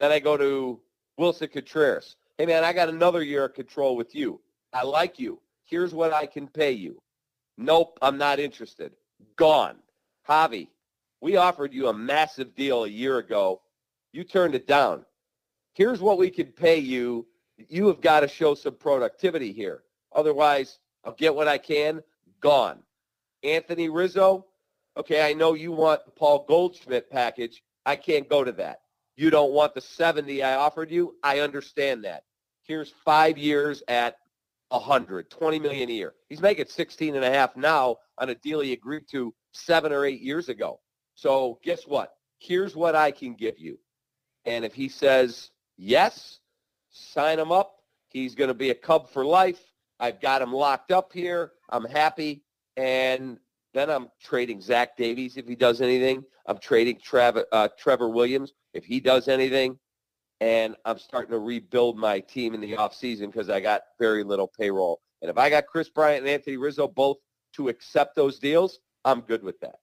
Then 0.00 0.12
I 0.12 0.18
go 0.18 0.36
to 0.36 0.80
Willson 1.18 1.52
Contreras. 1.52 2.16
Hey, 2.38 2.46
man, 2.46 2.64
I 2.64 2.72
got 2.72 2.88
another 2.88 3.22
year 3.22 3.44
of 3.44 3.54
control 3.54 3.96
with 3.96 4.14
you. 4.14 4.40
I 4.72 4.82
like 4.82 5.18
you. 5.18 5.40
Here's 5.64 5.94
what 5.94 6.12
I 6.12 6.26
can 6.26 6.46
pay 6.46 6.72
you. 6.72 7.00
Nope, 7.58 7.98
I'm 8.02 8.18
not 8.18 8.38
interested. 8.38 8.92
Gone. 9.36 9.76
Javi, 10.28 10.68
we 11.20 11.36
offered 11.36 11.72
you 11.72 11.88
a 11.88 11.94
massive 11.94 12.54
deal 12.54 12.84
a 12.84 12.88
year 12.88 13.18
ago. 13.18 13.60
You 14.12 14.24
turned 14.24 14.54
it 14.54 14.66
down. 14.66 15.04
Here's 15.72 16.00
what 16.00 16.18
we 16.18 16.30
can 16.30 16.46
pay 16.46 16.78
you. 16.78 17.26
You 17.68 17.86
have 17.88 18.00
got 18.00 18.20
to 18.20 18.28
show 18.28 18.54
some 18.54 18.74
productivity 18.74 19.52
here. 19.52 19.82
Otherwise, 20.14 20.78
I'll 21.04 21.12
get 21.12 21.34
what 21.34 21.48
I 21.48 21.58
can. 21.58 22.02
Gone. 22.40 22.82
Anthony 23.42 23.88
Rizzo, 23.88 24.46
okay, 24.96 25.28
I 25.28 25.32
know 25.32 25.54
you 25.54 25.72
want 25.72 26.04
the 26.04 26.10
Paul 26.10 26.44
Goldschmidt 26.48 27.10
package. 27.10 27.62
I 27.84 27.96
can't 27.96 28.28
go 28.28 28.42
to 28.42 28.52
that. 28.52 28.80
You 29.16 29.30
don't 29.30 29.52
want 29.52 29.74
the 29.74 29.80
70 29.80 30.42
I 30.42 30.56
offered 30.56 30.90
you. 30.90 31.14
I 31.22 31.40
understand 31.40 32.04
that. 32.04 32.24
Here's 32.62 32.92
five 33.04 33.38
years 33.38 33.82
at 33.88 34.16
100, 34.68 35.30
20 35.30 35.58
million 35.58 35.88
a 35.88 35.92
year. 35.92 36.14
He's 36.28 36.40
making 36.40 36.66
16 36.66 37.14
and 37.14 37.24
a 37.24 37.30
half 37.30 37.56
now 37.56 37.96
on 38.18 38.30
a 38.30 38.34
deal 38.34 38.60
he 38.60 38.72
agreed 38.72 39.04
to 39.10 39.34
seven 39.52 39.92
or 39.92 40.04
eight 40.04 40.20
years 40.20 40.48
ago. 40.48 40.80
So 41.14 41.58
guess 41.62 41.86
what? 41.86 42.14
Here's 42.38 42.76
what 42.76 42.94
I 42.94 43.10
can 43.10 43.34
give 43.34 43.58
you. 43.58 43.78
And 44.44 44.64
if 44.64 44.74
he 44.74 44.88
says 44.88 45.50
yes, 45.76 46.40
sign 46.90 47.38
him 47.38 47.52
up. 47.52 47.74
He's 48.08 48.34
going 48.34 48.48
to 48.48 48.54
be 48.54 48.70
a 48.70 48.74
Cub 48.74 49.08
for 49.10 49.24
life. 49.24 49.60
I've 49.98 50.20
got 50.20 50.42
him 50.42 50.52
locked 50.52 50.92
up 50.92 51.12
here. 51.12 51.52
I'm 51.70 51.84
happy. 51.84 52.42
And 52.76 53.38
then 53.74 53.90
I'm 53.90 54.08
trading 54.22 54.60
Zach 54.60 54.96
Davies 54.96 55.36
if 55.36 55.46
he 55.46 55.54
does 55.54 55.80
anything. 55.80 56.24
I'm 56.46 56.58
trading 56.58 56.98
Trav, 56.98 57.42
uh, 57.52 57.68
Trevor 57.78 58.08
Williams 58.08 58.52
if 58.72 58.84
he 58.84 59.00
does 59.00 59.28
anything. 59.28 59.78
And 60.40 60.76
I'm 60.84 60.98
starting 60.98 61.30
to 61.30 61.38
rebuild 61.38 61.96
my 61.96 62.20
team 62.20 62.54
in 62.54 62.60
the 62.60 62.72
offseason 62.72 63.26
because 63.26 63.48
I 63.48 63.60
got 63.60 63.82
very 63.98 64.22
little 64.22 64.48
payroll. 64.48 65.00
And 65.22 65.30
if 65.30 65.38
I 65.38 65.48
got 65.48 65.66
Kris 65.66 65.88
Bryant 65.88 66.20
and 66.20 66.28
Anthony 66.28 66.56
Rizzo 66.56 66.86
both 66.88 67.18
to 67.54 67.68
accept 67.68 68.16
those 68.16 68.38
deals, 68.38 68.80
I'm 69.04 69.20
good 69.22 69.42
with 69.42 69.58
that. 69.60 69.76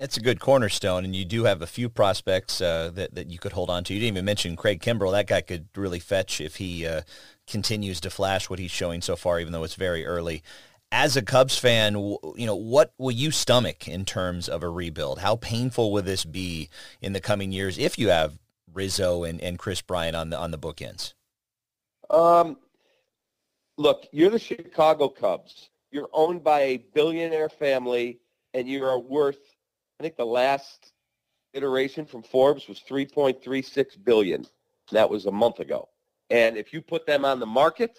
That's 0.00 0.16
a 0.16 0.20
good 0.20 0.40
cornerstone, 0.40 1.04
and 1.04 1.14
you 1.14 1.26
do 1.26 1.44
have 1.44 1.60
a 1.60 1.66
few 1.66 1.90
prospects 1.90 2.62
uh, 2.62 2.90
that, 2.94 3.14
that 3.14 3.30
you 3.30 3.38
could 3.38 3.52
hold 3.52 3.68
on 3.68 3.84
to. 3.84 3.92
You 3.92 4.00
didn't 4.00 4.14
even 4.14 4.24
mention 4.24 4.56
Craig 4.56 4.80
Kimbrel. 4.80 5.12
That 5.12 5.26
guy 5.26 5.42
could 5.42 5.68
really 5.76 5.98
fetch 5.98 6.40
if 6.40 6.56
he 6.56 6.86
uh, 6.86 7.02
continues 7.46 8.00
to 8.00 8.10
flash 8.10 8.48
what 8.48 8.58
he's 8.58 8.70
showing 8.70 9.02
so 9.02 9.14
far, 9.14 9.38
even 9.38 9.52
though 9.52 9.62
it's 9.62 9.74
very 9.74 10.06
early. 10.06 10.42
As 10.90 11.18
a 11.18 11.22
Cubs 11.22 11.58
fan, 11.58 11.96
you 11.96 12.46
know, 12.46 12.56
what 12.56 12.94
will 12.96 13.10
you 13.10 13.30
stomach 13.30 13.86
in 13.86 14.06
terms 14.06 14.48
of 14.48 14.62
a 14.62 14.70
rebuild? 14.70 15.18
How 15.18 15.36
painful 15.36 15.92
will 15.92 16.02
this 16.02 16.24
be 16.24 16.70
in 17.02 17.12
the 17.12 17.20
coming 17.20 17.52
years 17.52 17.76
if 17.76 17.98
you 17.98 18.08
have 18.08 18.38
Rizzo 18.72 19.24
and, 19.24 19.40
and 19.40 19.58
Kris 19.58 19.80
Bryant 19.80 20.16
on 20.16 20.30
the 20.30 20.38
on 20.38 20.50
the 20.50 20.58
bookends? 20.58 21.14
Um, 22.08 22.56
look, 23.76 24.06
you're 24.12 24.30
the 24.30 24.38
Chicago 24.38 25.08
Cubs. 25.08 25.70
You're 25.90 26.08
owned 26.12 26.44
by 26.44 26.60
a 26.60 26.76
billionaire 26.94 27.48
family, 27.48 28.20
and 28.54 28.68
you 28.68 28.84
are 28.84 28.98
worth. 28.98 29.40
I 29.98 30.02
think 30.02 30.16
the 30.16 30.26
last 30.26 30.92
iteration 31.52 32.06
from 32.06 32.22
Forbes 32.22 32.68
was 32.68 32.80
3.36 32.88 34.04
billion. 34.04 34.46
That 34.92 35.10
was 35.10 35.26
a 35.26 35.32
month 35.32 35.60
ago. 35.60 35.88
And 36.30 36.56
if 36.56 36.72
you 36.72 36.80
put 36.80 37.06
them 37.06 37.24
on 37.24 37.40
the 37.40 37.46
market, 37.46 37.98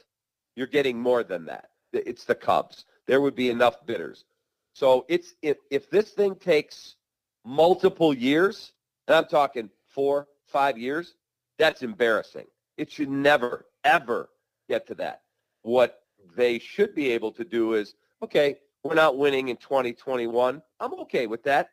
you're 0.55 0.67
getting 0.67 0.99
more 0.99 1.23
than 1.23 1.45
that. 1.45 1.69
It's 1.93 2.23
the 2.23 2.35
Cubs. 2.35 2.85
There 3.07 3.21
would 3.21 3.35
be 3.35 3.49
enough 3.49 3.85
bidders. 3.85 4.25
So 4.73 5.05
it's 5.09 5.33
if 5.41 5.57
if 5.69 5.89
this 5.89 6.11
thing 6.11 6.35
takes 6.35 6.95
multiple 7.43 8.13
years, 8.13 8.71
and 9.07 9.15
I'm 9.15 9.25
talking 9.25 9.69
four, 9.89 10.27
five 10.51 10.77
years, 10.77 11.15
that's 11.57 11.81
embarrassing. 11.83 12.45
It 12.77 12.91
should 12.91 13.09
never, 13.09 13.65
ever 13.83 14.29
get 14.69 14.87
to 14.87 14.95
that. 14.95 15.21
What 15.63 15.99
they 16.35 16.59
should 16.59 16.95
be 16.95 17.09
able 17.11 17.31
to 17.33 17.43
do 17.43 17.73
is, 17.73 17.95
okay, 18.23 18.57
we're 18.83 18.95
not 18.95 19.17
winning 19.17 19.49
in 19.49 19.57
2021. 19.57 20.61
I'm 20.79 20.93
okay 21.01 21.27
with 21.27 21.43
that. 21.43 21.69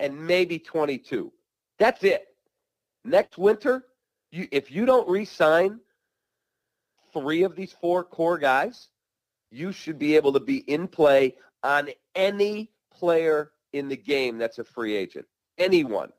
And 0.00 0.26
maybe 0.26 0.58
22. 0.58 1.32
That's 1.78 2.02
it. 2.04 2.26
Next 3.04 3.38
winter, 3.38 3.84
you, 4.30 4.48
if 4.52 4.70
you 4.70 4.86
don't 4.86 5.08
re-sign 5.08 5.80
three 7.12 7.42
of 7.42 7.56
these 7.56 7.72
four 7.72 8.04
core 8.04 8.38
guys, 8.38 8.88
you 9.50 9.72
should 9.72 9.98
be 9.98 10.16
able 10.16 10.32
to 10.32 10.40
be 10.40 10.58
in 10.58 10.88
play 10.88 11.36
on 11.62 11.90
any 12.14 12.70
player 12.92 13.52
in 13.72 13.88
the 13.88 13.96
game 13.96 14.38
that's 14.38 14.58
a 14.58 14.64
free 14.64 14.96
agent. 14.96 15.26
Anyone. 15.58 16.10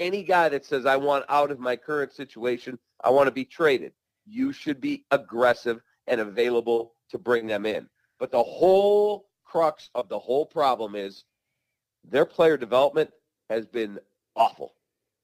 Any 0.00 0.22
guy 0.24 0.48
that 0.48 0.64
says, 0.64 0.86
I 0.86 0.96
want 0.96 1.26
out 1.28 1.50
of 1.50 1.60
my 1.60 1.76
current 1.76 2.12
situation, 2.12 2.78
I 3.04 3.10
want 3.10 3.26
to 3.28 3.32
be 3.32 3.44
traded. 3.44 3.92
you 4.26 4.52
should 4.52 4.80
be 4.80 5.04
aggressive 5.10 5.80
and 6.06 6.20
available 6.20 6.94
to 7.10 7.18
bring 7.18 7.46
them 7.46 7.66
in. 7.66 7.88
But 8.18 8.30
the 8.30 8.42
whole 8.42 9.28
crux 9.44 9.90
of 9.94 10.08
the 10.08 10.18
whole 10.18 10.46
problem 10.46 10.94
is 10.94 11.24
their 12.04 12.24
player 12.24 12.56
development 12.56 13.10
has 13.48 13.66
been 13.66 13.98
awful. 14.36 14.74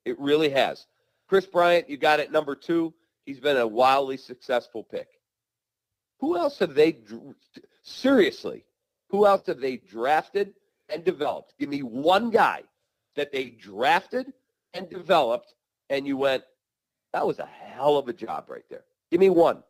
It 0.05 0.19
really 0.19 0.51
has. 0.51 0.87
Kris 1.29 1.47
Bryant, 1.47 1.89
you 1.89 1.97
got 1.97 2.21
it 2.21 2.33
number 2.33 2.55
two. 2.55 2.93
He's 3.25 3.41
been 3.41 3.57
a 3.57 3.67
wildly 3.67 4.17
successful 4.17 4.83
pick. 4.85 5.09
Who 6.21 6.37
else 6.37 6.59
have 6.59 6.75
they, 6.75 6.99
seriously, 7.83 8.65
who 9.09 9.27
else 9.27 9.47
have 9.47 9.61
they 9.61 9.77
drafted 9.77 10.55
and 10.89 11.05
developed? 11.05 11.55
Give 11.59 11.69
me 11.69 11.83
one 11.83 12.31
guy 12.31 12.63
that 13.17 13.33
they 13.33 13.51
drafted 13.51 14.33
and 14.77 14.91
developed 14.91 15.55
and 15.91 16.07
you 16.07 16.17
went, 16.17 16.43
that 17.13 17.27
was 17.27 17.39
a 17.39 17.47
hell 17.47 17.97
of 17.97 18.09
a 18.09 18.13
job 18.13 18.47
right 18.49 18.65
there. 18.71 18.85
Give 19.11 19.21
me 19.21 19.31
one. 19.31 19.63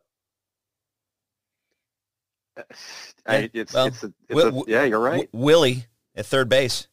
I, 3.27 3.49
it's, 3.53 3.73
well, 3.73 3.85
it's, 3.85 4.03
a, 4.03 4.13
it's 4.29 4.43
a, 4.43 4.63
yeah, 4.67 4.83
you're 4.83 4.99
right. 4.99 5.29
Willie 5.31 5.85
at 6.15 6.25
third 6.25 6.49
base. 6.49 6.87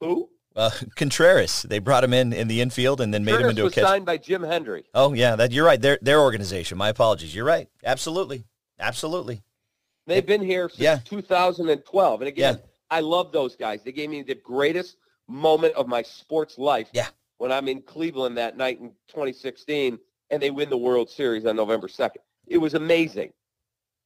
Who? 0.00 0.28
Uh, 0.54 0.70
Contreras. 0.96 1.62
They 1.62 1.78
brought 1.78 2.04
him 2.04 2.12
in 2.12 2.32
in 2.34 2.46
the 2.46 2.60
infield 2.60 3.00
and 3.00 3.14
then 3.14 3.24
Contreras 3.24 3.40
made 3.40 3.44
him 3.44 3.50
into 3.50 3.62
was 3.64 3.72
a 3.72 3.74
catcher. 3.74 3.86
signed 3.86 4.04
by 4.04 4.18
Jim 4.18 4.42
Hendry. 4.42 4.84
Oh 4.92 5.14
yeah, 5.14 5.36
that 5.36 5.52
you're 5.52 5.64
right. 5.64 5.80
Their 5.80 5.98
their 6.02 6.20
organization. 6.20 6.76
My 6.76 6.90
apologies. 6.90 7.34
You're 7.34 7.46
right. 7.46 7.68
Absolutely, 7.84 8.44
absolutely. 8.78 9.42
They've 10.06 10.26
been 10.26 10.42
here 10.42 10.68
since 10.68 10.80
yeah. 10.80 10.98
2012, 11.04 12.20
and 12.20 12.28
again, 12.28 12.54
yeah. 12.54 12.66
I 12.90 13.00
love 13.00 13.32
those 13.32 13.56
guys. 13.56 13.82
They 13.82 13.92
gave 13.92 14.10
me 14.10 14.22
the 14.22 14.34
greatest 14.34 14.96
moment 15.32 15.74
of 15.74 15.88
my 15.88 16.02
sports 16.02 16.58
life. 16.58 16.88
Yeah. 16.92 17.08
When 17.38 17.50
I'm 17.50 17.66
in 17.68 17.82
Cleveland 17.82 18.36
that 18.38 18.56
night 18.56 18.78
in 18.80 18.90
2016, 19.08 19.98
and 20.30 20.42
they 20.42 20.50
win 20.50 20.70
the 20.70 20.78
World 20.78 21.10
Series 21.10 21.44
on 21.44 21.56
November 21.56 21.88
2nd. 21.88 22.16
It 22.46 22.58
was 22.58 22.74
amazing. 22.74 23.32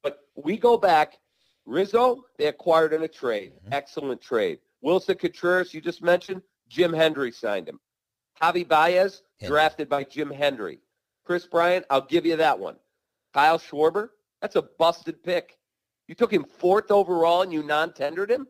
But 0.03 0.21
we 0.35 0.57
go 0.57 0.77
back. 0.77 1.19
Rizzo, 1.65 2.25
they 2.37 2.47
acquired 2.47 2.93
in 2.93 3.03
a 3.03 3.09
trade. 3.09 3.53
Mm-hmm. 3.53 3.73
Excellent 3.73 4.21
trade. 4.21 4.59
Willson 4.83 5.19
Contreras, 5.19 5.73
you 5.73 5.81
just 5.81 6.03
mentioned, 6.03 6.43
Jim 6.69 6.93
Hendry 6.93 7.33
signed 7.33 7.69
him. 7.69 7.81
Javi 8.41 8.67
Baez, 8.67 9.23
drafted 9.45 9.89
by 9.89 10.05
Jim 10.05 10.31
Hendry. 10.31 10.81
Kris 11.25 11.47
Bryant, 11.47 11.87
I'll 11.91 12.07
give 12.07 12.27
you 12.27 12.37
that 12.37 12.59
one. 12.59 12.77
Kyle 13.33 13.59
Schwarber, 13.59 14.11
that's 14.41 14.57
a 14.57 14.63
busted 14.63 15.23
pick. 15.23 15.57
You 16.09 16.15
took 16.15 16.33
him 16.33 16.45
fourth 16.45 16.91
overall 16.91 17.43
and 17.43 17.53
you 17.53 17.63
non-tendered 17.63 18.31
him? 18.31 18.47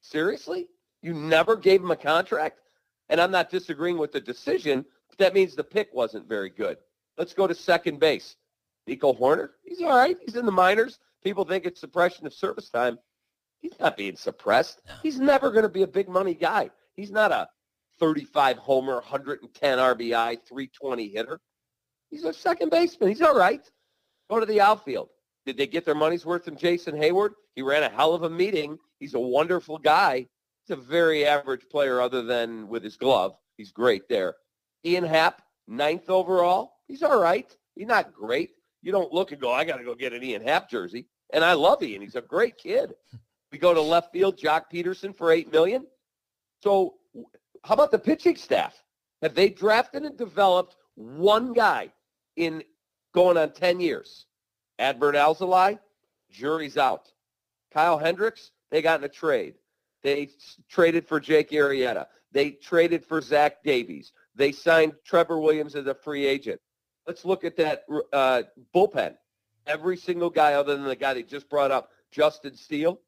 Seriously? 0.00 0.68
You 1.02 1.14
never 1.14 1.56
gave 1.56 1.82
him 1.82 1.90
a 1.90 1.96
contract? 1.96 2.60
And 3.08 3.20
I'm 3.20 3.30
not 3.30 3.50
disagreeing 3.50 3.98
with 3.98 4.12
the 4.12 4.20
decision, 4.20 4.84
but 5.08 5.18
that 5.18 5.34
means 5.34 5.54
the 5.54 5.64
pick 5.64 5.88
wasn't 5.92 6.28
very 6.28 6.50
good. 6.50 6.78
Let's 7.16 7.34
go 7.34 7.46
to 7.46 7.54
second 7.54 8.00
base. 8.00 8.36
Nico 8.86 9.12
Hoerner, 9.12 9.50
he's 9.64 9.80
all 9.82 9.96
right. 9.96 10.16
He's 10.24 10.36
in 10.36 10.46
the 10.46 10.52
minors. 10.52 10.98
People 11.22 11.44
think 11.44 11.66
it's 11.66 11.80
suppression 11.80 12.26
of 12.26 12.32
service 12.32 12.70
time. 12.70 12.98
He's 13.60 13.78
not 13.80 13.96
being 13.96 14.16
suppressed. 14.16 14.82
He's 15.02 15.18
never 15.18 15.50
going 15.50 15.64
to 15.64 15.68
be 15.68 15.82
a 15.82 15.86
big 15.86 16.08
money 16.08 16.34
guy. 16.34 16.70
He's 16.94 17.10
not 17.10 17.32
a 17.32 17.48
35 17.98 18.58
homer, 18.58 18.94
110 18.94 19.78
RBI, 19.78 20.38
320 20.48 21.08
hitter. 21.08 21.40
He's 22.10 22.24
a 22.24 22.32
second 22.32 22.70
baseman. 22.70 23.08
He's 23.08 23.20
all 23.20 23.36
right. 23.36 23.68
Go 24.30 24.40
to 24.40 24.46
the 24.46 24.60
outfield. 24.60 25.08
Did 25.44 25.56
they 25.56 25.66
get 25.66 25.84
their 25.84 25.94
money's 25.94 26.24
worth 26.24 26.44
from 26.44 26.56
Jason 26.56 26.94
Heyward? 26.94 27.30
He 27.54 27.62
ran 27.62 27.82
a 27.82 27.88
hell 27.88 28.14
of 28.14 28.22
a 28.22 28.30
meeting. 28.30 28.78
He's 29.00 29.14
a 29.14 29.20
wonderful 29.20 29.78
guy. 29.78 30.28
He's 30.68 30.76
a 30.76 30.80
very 30.80 31.24
average 31.24 31.66
player 31.70 31.98
other 31.98 32.22
than 32.22 32.68
with 32.68 32.84
his 32.84 32.98
glove. 32.98 33.34
He's 33.56 33.72
great 33.72 34.06
there. 34.06 34.34
Ian 34.84 35.04
Happ, 35.04 35.40
ninth 35.66 36.10
overall. 36.10 36.72
He's 36.88 37.02
all 37.02 37.18
right. 37.18 37.50
He's 37.74 37.86
not 37.86 38.12
great. 38.12 38.50
You 38.82 38.92
don't 38.92 39.10
look 39.10 39.32
and 39.32 39.40
go, 39.40 39.50
I 39.50 39.64
got 39.64 39.78
to 39.78 39.84
go 39.84 39.94
get 39.94 40.12
an 40.12 40.22
Ian 40.22 40.42
Happ 40.42 40.68
jersey. 40.68 41.06
And 41.32 41.42
I 41.42 41.54
love 41.54 41.82
Ian. 41.82 42.02
He's 42.02 42.16
a 42.16 42.20
great 42.20 42.58
kid. 42.58 42.92
We 43.50 43.56
go 43.56 43.72
to 43.72 43.80
left 43.80 44.12
field, 44.12 44.36
Joc 44.38 44.64
Pederson 44.70 45.16
for 45.16 45.32
eight 45.32 45.50
million. 45.50 45.86
So 46.62 46.96
how 47.64 47.72
about 47.72 47.90
the 47.90 47.98
pitching 47.98 48.36
staff? 48.36 48.82
Have 49.22 49.34
they 49.34 49.48
drafted 49.48 50.02
and 50.02 50.18
developed 50.18 50.76
one 50.96 51.54
guy 51.54 51.90
in 52.36 52.62
going 53.14 53.38
on 53.38 53.52
10 53.52 53.80
years? 53.80 54.26
Adbert 54.78 55.14
Alzolay, 55.14 55.78
jury's 56.30 56.76
out. 56.76 57.10
Kyle 57.72 57.96
Hendricks, 57.96 58.50
they 58.70 58.82
got 58.82 59.00
in 59.00 59.04
a 59.04 59.08
trade. 59.08 59.54
They 60.02 60.30
traded 60.68 61.06
for 61.06 61.20
Jake 61.20 61.50
Arrieta. 61.50 62.06
They 62.32 62.50
traded 62.50 63.04
for 63.04 63.20
Zach 63.20 63.62
Davies. 63.64 64.12
They 64.34 64.52
signed 64.52 64.92
Trevor 65.04 65.38
Williams 65.38 65.74
as 65.74 65.86
a 65.86 65.94
free 65.94 66.26
agent. 66.26 66.60
Let's 67.06 67.24
look 67.24 67.44
at 67.44 67.56
that 67.56 67.84
uh, 68.12 68.42
bullpen. 68.74 69.14
Every 69.66 69.96
single 69.96 70.30
guy 70.30 70.54
other 70.54 70.76
than 70.76 70.86
the 70.86 70.96
guy 70.96 71.14
they 71.14 71.22
just 71.22 71.48
brought 71.48 71.70
up, 71.70 71.90
Justin 72.10 72.54
Steele, 72.56 73.00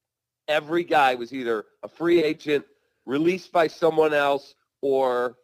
every 0.49 0.85
guy 0.85 1.15
was 1.15 1.33
either 1.33 1.65
a 1.83 1.89
free 1.89 2.23
agent, 2.23 2.65
released 3.07 3.53
by 3.53 3.67
someone 3.67 4.13
else, 4.13 4.55
or 4.83 5.37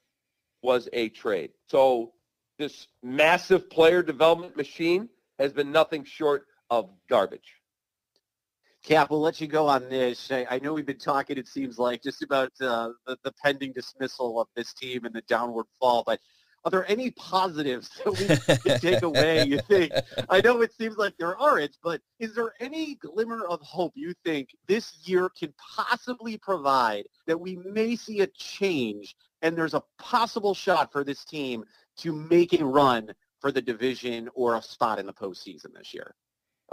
was 0.63 0.89
a 0.93 1.09
trade. 1.11 1.51
So 1.69 2.13
this 2.59 2.89
massive 3.03 3.71
player 3.71 4.03
development 4.03 4.57
machine 4.57 5.09
has 5.39 5.53
been 5.53 5.71
nothing 5.71 6.05
short 6.05 6.47
of 6.71 6.91
garbage. 7.09 7.61
Cap, 8.87 9.11
we'll 9.11 9.20
let 9.20 9.40
you 9.40 9.49
go 9.49 9.66
on 9.66 9.88
this. 9.88 10.31
I, 10.31 10.46
I 10.49 10.59
know 10.61 10.72
we've 10.72 10.87
been 10.87 10.96
talking, 10.96 11.37
it 11.38 11.49
seems 11.49 11.77
like, 11.77 12.05
just 12.05 12.22
about 12.22 12.53
uh, 12.61 12.90
the, 13.05 13.18
the 13.25 13.33
pending 13.42 13.72
dismissal 13.72 14.40
of 14.40 14.46
this 14.55 14.72
team 14.75 15.05
and 15.05 15.12
the 15.12 15.22
downward 15.22 15.66
fall, 15.81 16.05
but 16.07 16.20
are 16.64 16.70
there 16.70 16.88
any 16.88 17.11
positives 17.11 17.90
that 18.05 18.53
we 18.57 18.59
can 18.70 18.79
take 18.79 19.03
away, 19.03 19.44
you 19.44 19.59
think? 19.62 19.92
I 20.31 20.40
know 20.40 20.61
it 20.61 20.72
seems 20.72 20.99
like 20.99 21.16
there 21.18 21.37
aren't, 21.37 21.77
but 21.83 22.01
is 22.20 22.37
there 22.37 22.53
any 22.61 22.94
glimmer 22.94 23.44
of 23.46 23.61
hope 23.61 23.90
you 23.96 24.14
think 24.25 24.51
this 24.68 24.96
year 25.03 25.31
can 25.37 25.53
possibly 25.59 26.38
provide 26.38 27.07
that 27.27 27.40
we 27.40 27.57
may 27.57 27.96
see 27.96 28.20
a 28.20 28.29
change 28.29 29.16
and 29.42 29.59
there's 29.59 29.75
a 29.75 29.83
possible 29.99 30.55
shot 30.55 30.92
for 30.92 31.03
this 31.03 31.25
team 31.25 31.64
to 31.96 32.12
make 32.12 32.53
a 32.53 32.64
run 32.64 33.12
for 33.40 33.51
the 33.51 33.62
division 33.62 34.29
or 34.35 34.55
a 34.55 34.62
spot 34.62 35.01
in 35.01 35.07
the 35.07 35.12
postseason 35.12 35.75
this 35.75 35.92
year? 35.92 36.14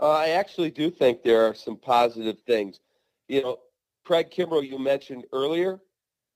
Uh, 0.02 0.10
I 0.10 0.30
actually 0.30 0.72
do 0.72 0.90
think 0.90 1.24
there 1.24 1.46
are 1.48 1.54
some 1.54 1.78
positive 1.78 2.40
things. 2.48 2.80
You 3.28 3.42
know, 3.42 3.58
Craig 4.06 4.32
Kimbrel, 4.32 4.68
you 4.68 4.80
mentioned 4.80 5.26
earlier. 5.32 5.80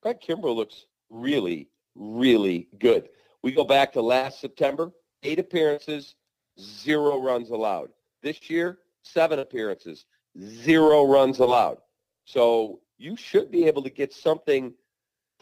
Craig 0.02 0.18
Kimbrel 0.26 0.56
looks 0.56 0.86
really, 1.10 1.70
really 1.96 2.70
good. 2.80 3.10
We 3.44 3.52
go 3.52 3.64
back 3.64 3.92
to 3.94 4.02
last 4.02 4.40
September, 4.40 4.92
eight 5.24 5.40
appearances, 5.40 6.16
zero 6.60 7.22
runs 7.22 7.50
allowed. 7.50 7.90
This 8.22 8.50
year, 8.50 8.80
seven 9.04 9.40
appearances, 9.40 10.06
zero 10.40 11.06
runs 11.06 11.40
allowed. 11.40 11.78
So 12.26 12.82
you 12.98 13.16
should 13.16 13.52
be 13.52 13.66
able 13.66 13.84
to 13.84 13.90
get 13.90 14.14
something 14.14 14.74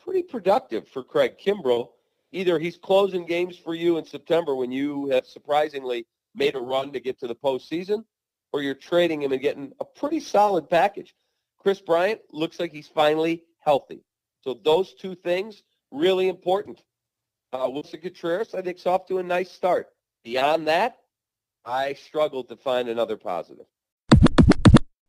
pretty 0.03 0.23
productive 0.23 0.87
for 0.87 1.03
Craig 1.03 1.35
Kimbrel. 1.43 1.89
Either 2.31 2.59
he's 2.59 2.77
closing 2.77 3.25
games 3.25 3.57
for 3.57 3.75
you 3.75 3.97
in 3.97 4.05
September 4.05 4.55
when 4.55 4.71
you 4.71 5.07
have 5.09 5.25
surprisingly 5.25 6.05
made 6.35 6.55
a 6.55 6.59
run 6.59 6.91
to 6.93 6.99
get 6.99 7.19
to 7.19 7.27
the 7.27 7.35
postseason, 7.35 8.03
or 8.51 8.61
you're 8.61 8.75
trading 8.75 9.21
him 9.21 9.31
and 9.31 9.41
getting 9.41 9.71
a 9.79 9.85
pretty 9.85 10.19
solid 10.19 10.69
package. 10.69 11.15
Kris 11.59 11.81
Bryant 11.81 12.21
looks 12.31 12.59
like 12.59 12.71
he's 12.71 12.87
finally 12.87 13.43
healthy. 13.59 14.03
So 14.41 14.59
those 14.63 14.93
two 14.93 15.15
things, 15.15 15.63
really 15.91 16.29
important. 16.29 16.81
Uh, 17.51 17.67
Willson 17.67 18.01
Contreras, 18.01 18.53
I 18.53 18.61
think, 18.61 18.77
is 18.77 18.85
off 18.85 19.07
to 19.07 19.17
a 19.17 19.23
nice 19.23 19.51
start. 19.51 19.87
Beyond 20.23 20.67
that, 20.67 20.97
I 21.65 21.93
struggled 21.93 22.49
to 22.49 22.55
find 22.55 22.89
another 22.89 23.17
positive. 23.17 23.65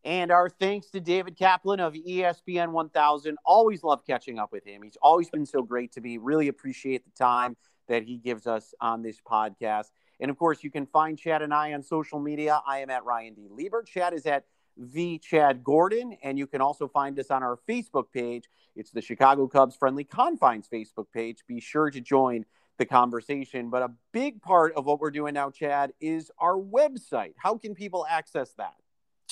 And 0.04 0.30
our 0.30 0.48
thanks 0.48 0.88
to 0.90 1.00
David 1.00 1.36
Kaplan 1.36 1.80
of 1.80 1.94
ESPN 1.94 2.70
1000. 2.70 3.36
Always 3.44 3.82
love 3.82 4.06
catching 4.06 4.38
up 4.38 4.52
with 4.52 4.64
him. 4.64 4.82
He's 4.82 4.96
always 5.02 5.28
been 5.28 5.44
so 5.44 5.62
great 5.62 5.92
to 5.92 6.00
me. 6.00 6.16
Really 6.18 6.48
appreciate 6.48 7.04
the 7.04 7.10
time 7.18 7.56
that 7.88 8.04
he 8.04 8.16
gives 8.16 8.46
us 8.46 8.72
on 8.80 9.02
this 9.02 9.20
podcast. 9.20 9.90
And 10.20 10.30
of 10.30 10.38
course, 10.38 10.64
you 10.64 10.70
can 10.70 10.86
find 10.86 11.18
Chad 11.18 11.42
and 11.42 11.52
I 11.52 11.72
on 11.72 11.82
social 11.82 12.18
media. 12.18 12.60
I 12.66 12.78
am 12.78 12.90
at 12.90 13.04
Ryan 13.04 13.34
D. 13.34 13.48
Lieber. 13.50 13.82
Chad 13.82 14.14
is 14.14 14.26
at 14.26 14.44
the 14.76 15.18
Chad 15.18 15.62
Gordon. 15.62 16.16
And 16.22 16.38
you 16.38 16.46
can 16.46 16.60
also 16.60 16.88
find 16.88 17.18
us 17.18 17.30
on 17.30 17.42
our 17.42 17.58
Facebook 17.68 18.12
page. 18.12 18.48
It's 18.74 18.90
the 18.90 19.02
Chicago 19.02 19.46
Cubs 19.46 19.76
Friendly 19.76 20.04
Confines 20.04 20.68
Facebook 20.72 21.06
page. 21.12 21.38
Be 21.46 21.60
sure 21.60 21.90
to 21.90 22.00
join 22.00 22.44
the 22.78 22.86
conversation. 22.86 23.70
But 23.70 23.82
a 23.82 23.90
big 24.12 24.42
part 24.42 24.74
of 24.74 24.86
what 24.86 25.00
we're 25.00 25.10
doing 25.10 25.34
now, 25.34 25.50
Chad, 25.50 25.92
is 26.00 26.30
our 26.38 26.56
website. 26.56 27.32
How 27.36 27.56
can 27.56 27.74
people 27.74 28.06
access 28.08 28.52
that? 28.58 28.74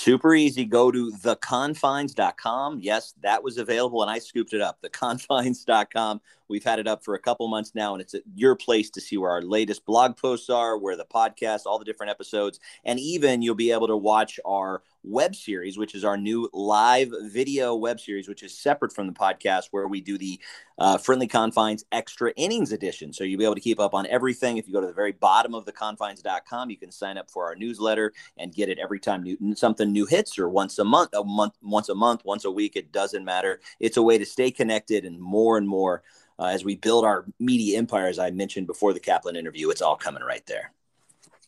Super 0.05 0.35
easy. 0.35 0.67
Go 0.67 0.91
to 0.91 1.11
theconfines.com. 1.13 2.81
Yes, 2.83 3.15
that 3.23 3.43
was 3.43 3.57
available 3.57 4.03
and 4.03 4.11
I 4.11 4.19
scooped 4.19 4.53
it 4.53 4.61
up. 4.61 4.83
Theconfines.com. 4.83 6.21
We've 6.47 6.63
had 6.63 6.79
it 6.79 6.87
up 6.87 7.03
for 7.03 7.15
a 7.15 7.19
couple 7.19 7.49
months 7.49 7.75
now, 7.75 7.95
and 7.95 8.03
it's 8.03 8.15
your 8.35 8.55
place 8.55 8.91
to 8.91 9.01
see 9.01 9.17
where 9.17 9.31
our 9.31 9.41
latest 9.41 9.87
blog 9.87 10.19
posts 10.19 10.51
are, 10.51 10.77
where 10.77 10.95
the 10.95 11.07
podcast, 11.07 11.63
all 11.65 11.79
the 11.79 11.87
different 11.87 12.11
episodes, 12.11 12.61
and 12.85 13.01
even 13.01 13.41
you'll 13.41 13.55
be 13.55 13.73
able 13.73 13.87
to 13.87 13.97
watch 13.97 14.39
our 14.45 14.83
web 15.05 15.35
series, 15.35 15.79
which 15.79 15.95
is 15.95 16.05
our 16.05 16.17
new 16.17 16.49
live 16.53 17.13
video 17.23 17.75
web 17.75 18.01
series, 18.01 18.29
which 18.29 18.43
is 18.43 18.57
separate 18.57 18.93
from 18.93 19.07
the 19.07 19.13
podcast, 19.13 19.69
where 19.71 19.87
we 19.87 20.01
do 20.01 20.19
the 20.19 20.41
uh, 20.79 20.99
Friendly 20.99 21.27
Confines 21.27 21.85
Extra 21.93 22.33
Innings 22.33 22.73
Edition. 22.73 23.13
So 23.13 23.23
you'll 23.23 23.39
be 23.39 23.45
able 23.45 23.55
to 23.55 23.61
keep 23.61 23.79
up 23.79 23.95
on 23.95 24.07
everything. 24.07 24.57
If 24.57 24.67
you 24.67 24.73
go 24.73 24.81
to 24.81 24.87
the 24.87 24.93
very 24.93 25.13
bottom 25.13 25.55
of 25.55 25.65
the 25.65 25.73
confines.com, 25.73 26.71
you 26.71 26.77
can 26.77 26.91
sign 26.91 27.19
up 27.19 27.31
for 27.31 27.45
our 27.45 27.55
newsletter 27.55 28.13
and 28.37 28.55
get 28.55 28.69
it 28.69 28.79
every 28.79 28.99
time 28.99 29.23
new, 29.23 29.55
something 29.55 29.93
new 29.93 30.07
hits 30.07 30.39
or 30.39 30.49
once 30.49 30.79
a 30.79 30.85
month, 30.85 31.11
a 31.15 31.23
month, 31.23 31.55
once 31.63 31.89
a 31.89 31.95
month, 31.95 32.25
once 32.25 32.45
a 32.45 32.51
week. 32.51 32.77
It 32.77 32.93
doesn't 32.93 33.25
matter. 33.25 33.61
It's 33.79 33.97
a 33.97 34.03
way 34.03 34.19
to 34.19 34.27
stay 34.27 34.51
connected 34.51 35.05
and 35.05 35.21
more 35.21 35.59
and 35.59 35.69
more 35.69 36.03
uh, 36.39 36.47
as 36.47 36.65
we 36.65 36.77
build 36.77 37.05
our 37.05 37.25
media 37.39 37.79
empire, 37.79 38.07
as 38.07 38.19
I 38.19 38.31
mentioned 38.31 38.67
before 38.67 38.93
the 38.93 39.01
Kaplan 39.01 39.37
interview. 39.37 39.71
It's 39.71 39.83
all 39.83 39.97
coming 39.97 40.23
right 40.23 40.45
there. 40.47 40.73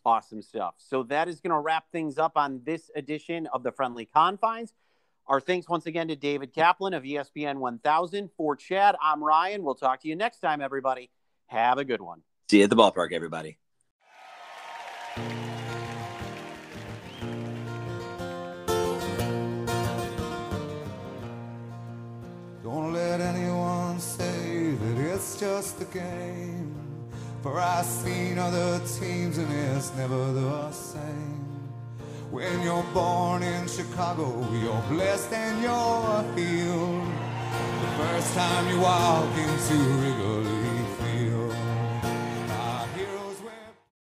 Awesome 0.07 0.41
stuff. 0.41 0.75
So 0.79 1.03
that 1.03 1.27
is 1.27 1.41
going 1.41 1.51
to 1.51 1.59
wrap 1.59 1.91
things 1.91 2.17
up 2.17 2.37
on 2.37 2.61
this 2.65 2.93
edition 2.95 3.49
of 3.53 3.65
the 3.65 3.73
Friendly 3.73 4.05
Confines. 4.05 4.73
Our 5.27 5.41
thanks 5.41 5.69
once 5.69 5.87
again 5.87 6.07
to 6.07 6.15
David 6.15 6.55
Kaplan 6.55 6.95
of 6.95 7.03
ESPN 7.03 7.57
1000. 7.57 8.31
For 8.37 8.55
Chad, 8.55 8.95
I'm 9.03 9.21
Ryan. 9.21 9.65
We'll 9.65 9.75
talk 9.75 10.03
to 10.03 10.09
you 10.09 10.15
next 10.15 10.39
time, 10.39 10.61
everybody. 10.61 11.11
Have 11.47 11.79
a 11.79 11.85
good 11.85 12.01
one. 12.01 12.23
See 12.49 12.59
you 12.59 12.63
at 12.63 12.71
the 12.71 12.77
ballpark, 12.77 13.11
everybody. 13.11 13.59
Don't 22.63 22.93
let 22.93 23.21
anyone 23.21 23.99
say 23.99 24.71
that 24.71 24.99
it's 24.99 25.41
just 25.41 25.81
a 25.81 25.85
game. 25.87 26.76
For 27.47 27.61
I've 27.61 27.87
seen 27.87 28.41
other 28.41 28.81
teams 28.99 29.39
and 29.39 29.47
it's 29.53 29.95
never 29.95 30.33
the 30.33 30.69
same. 30.73 31.47
When 32.33 32.61
you're 32.63 32.83
born 32.93 33.45
in 33.45 33.69
Chicago, 33.69 34.45
you're 34.53 34.83
blessed 34.89 35.33
and 35.33 35.63
you're 35.63 36.25
healed. 36.35 37.07
The 37.83 37.91
first 38.03 38.35
time 38.35 38.69
you 38.69 38.81
walk 38.81 39.31
into 39.39 39.75
Wrigley 40.01 40.66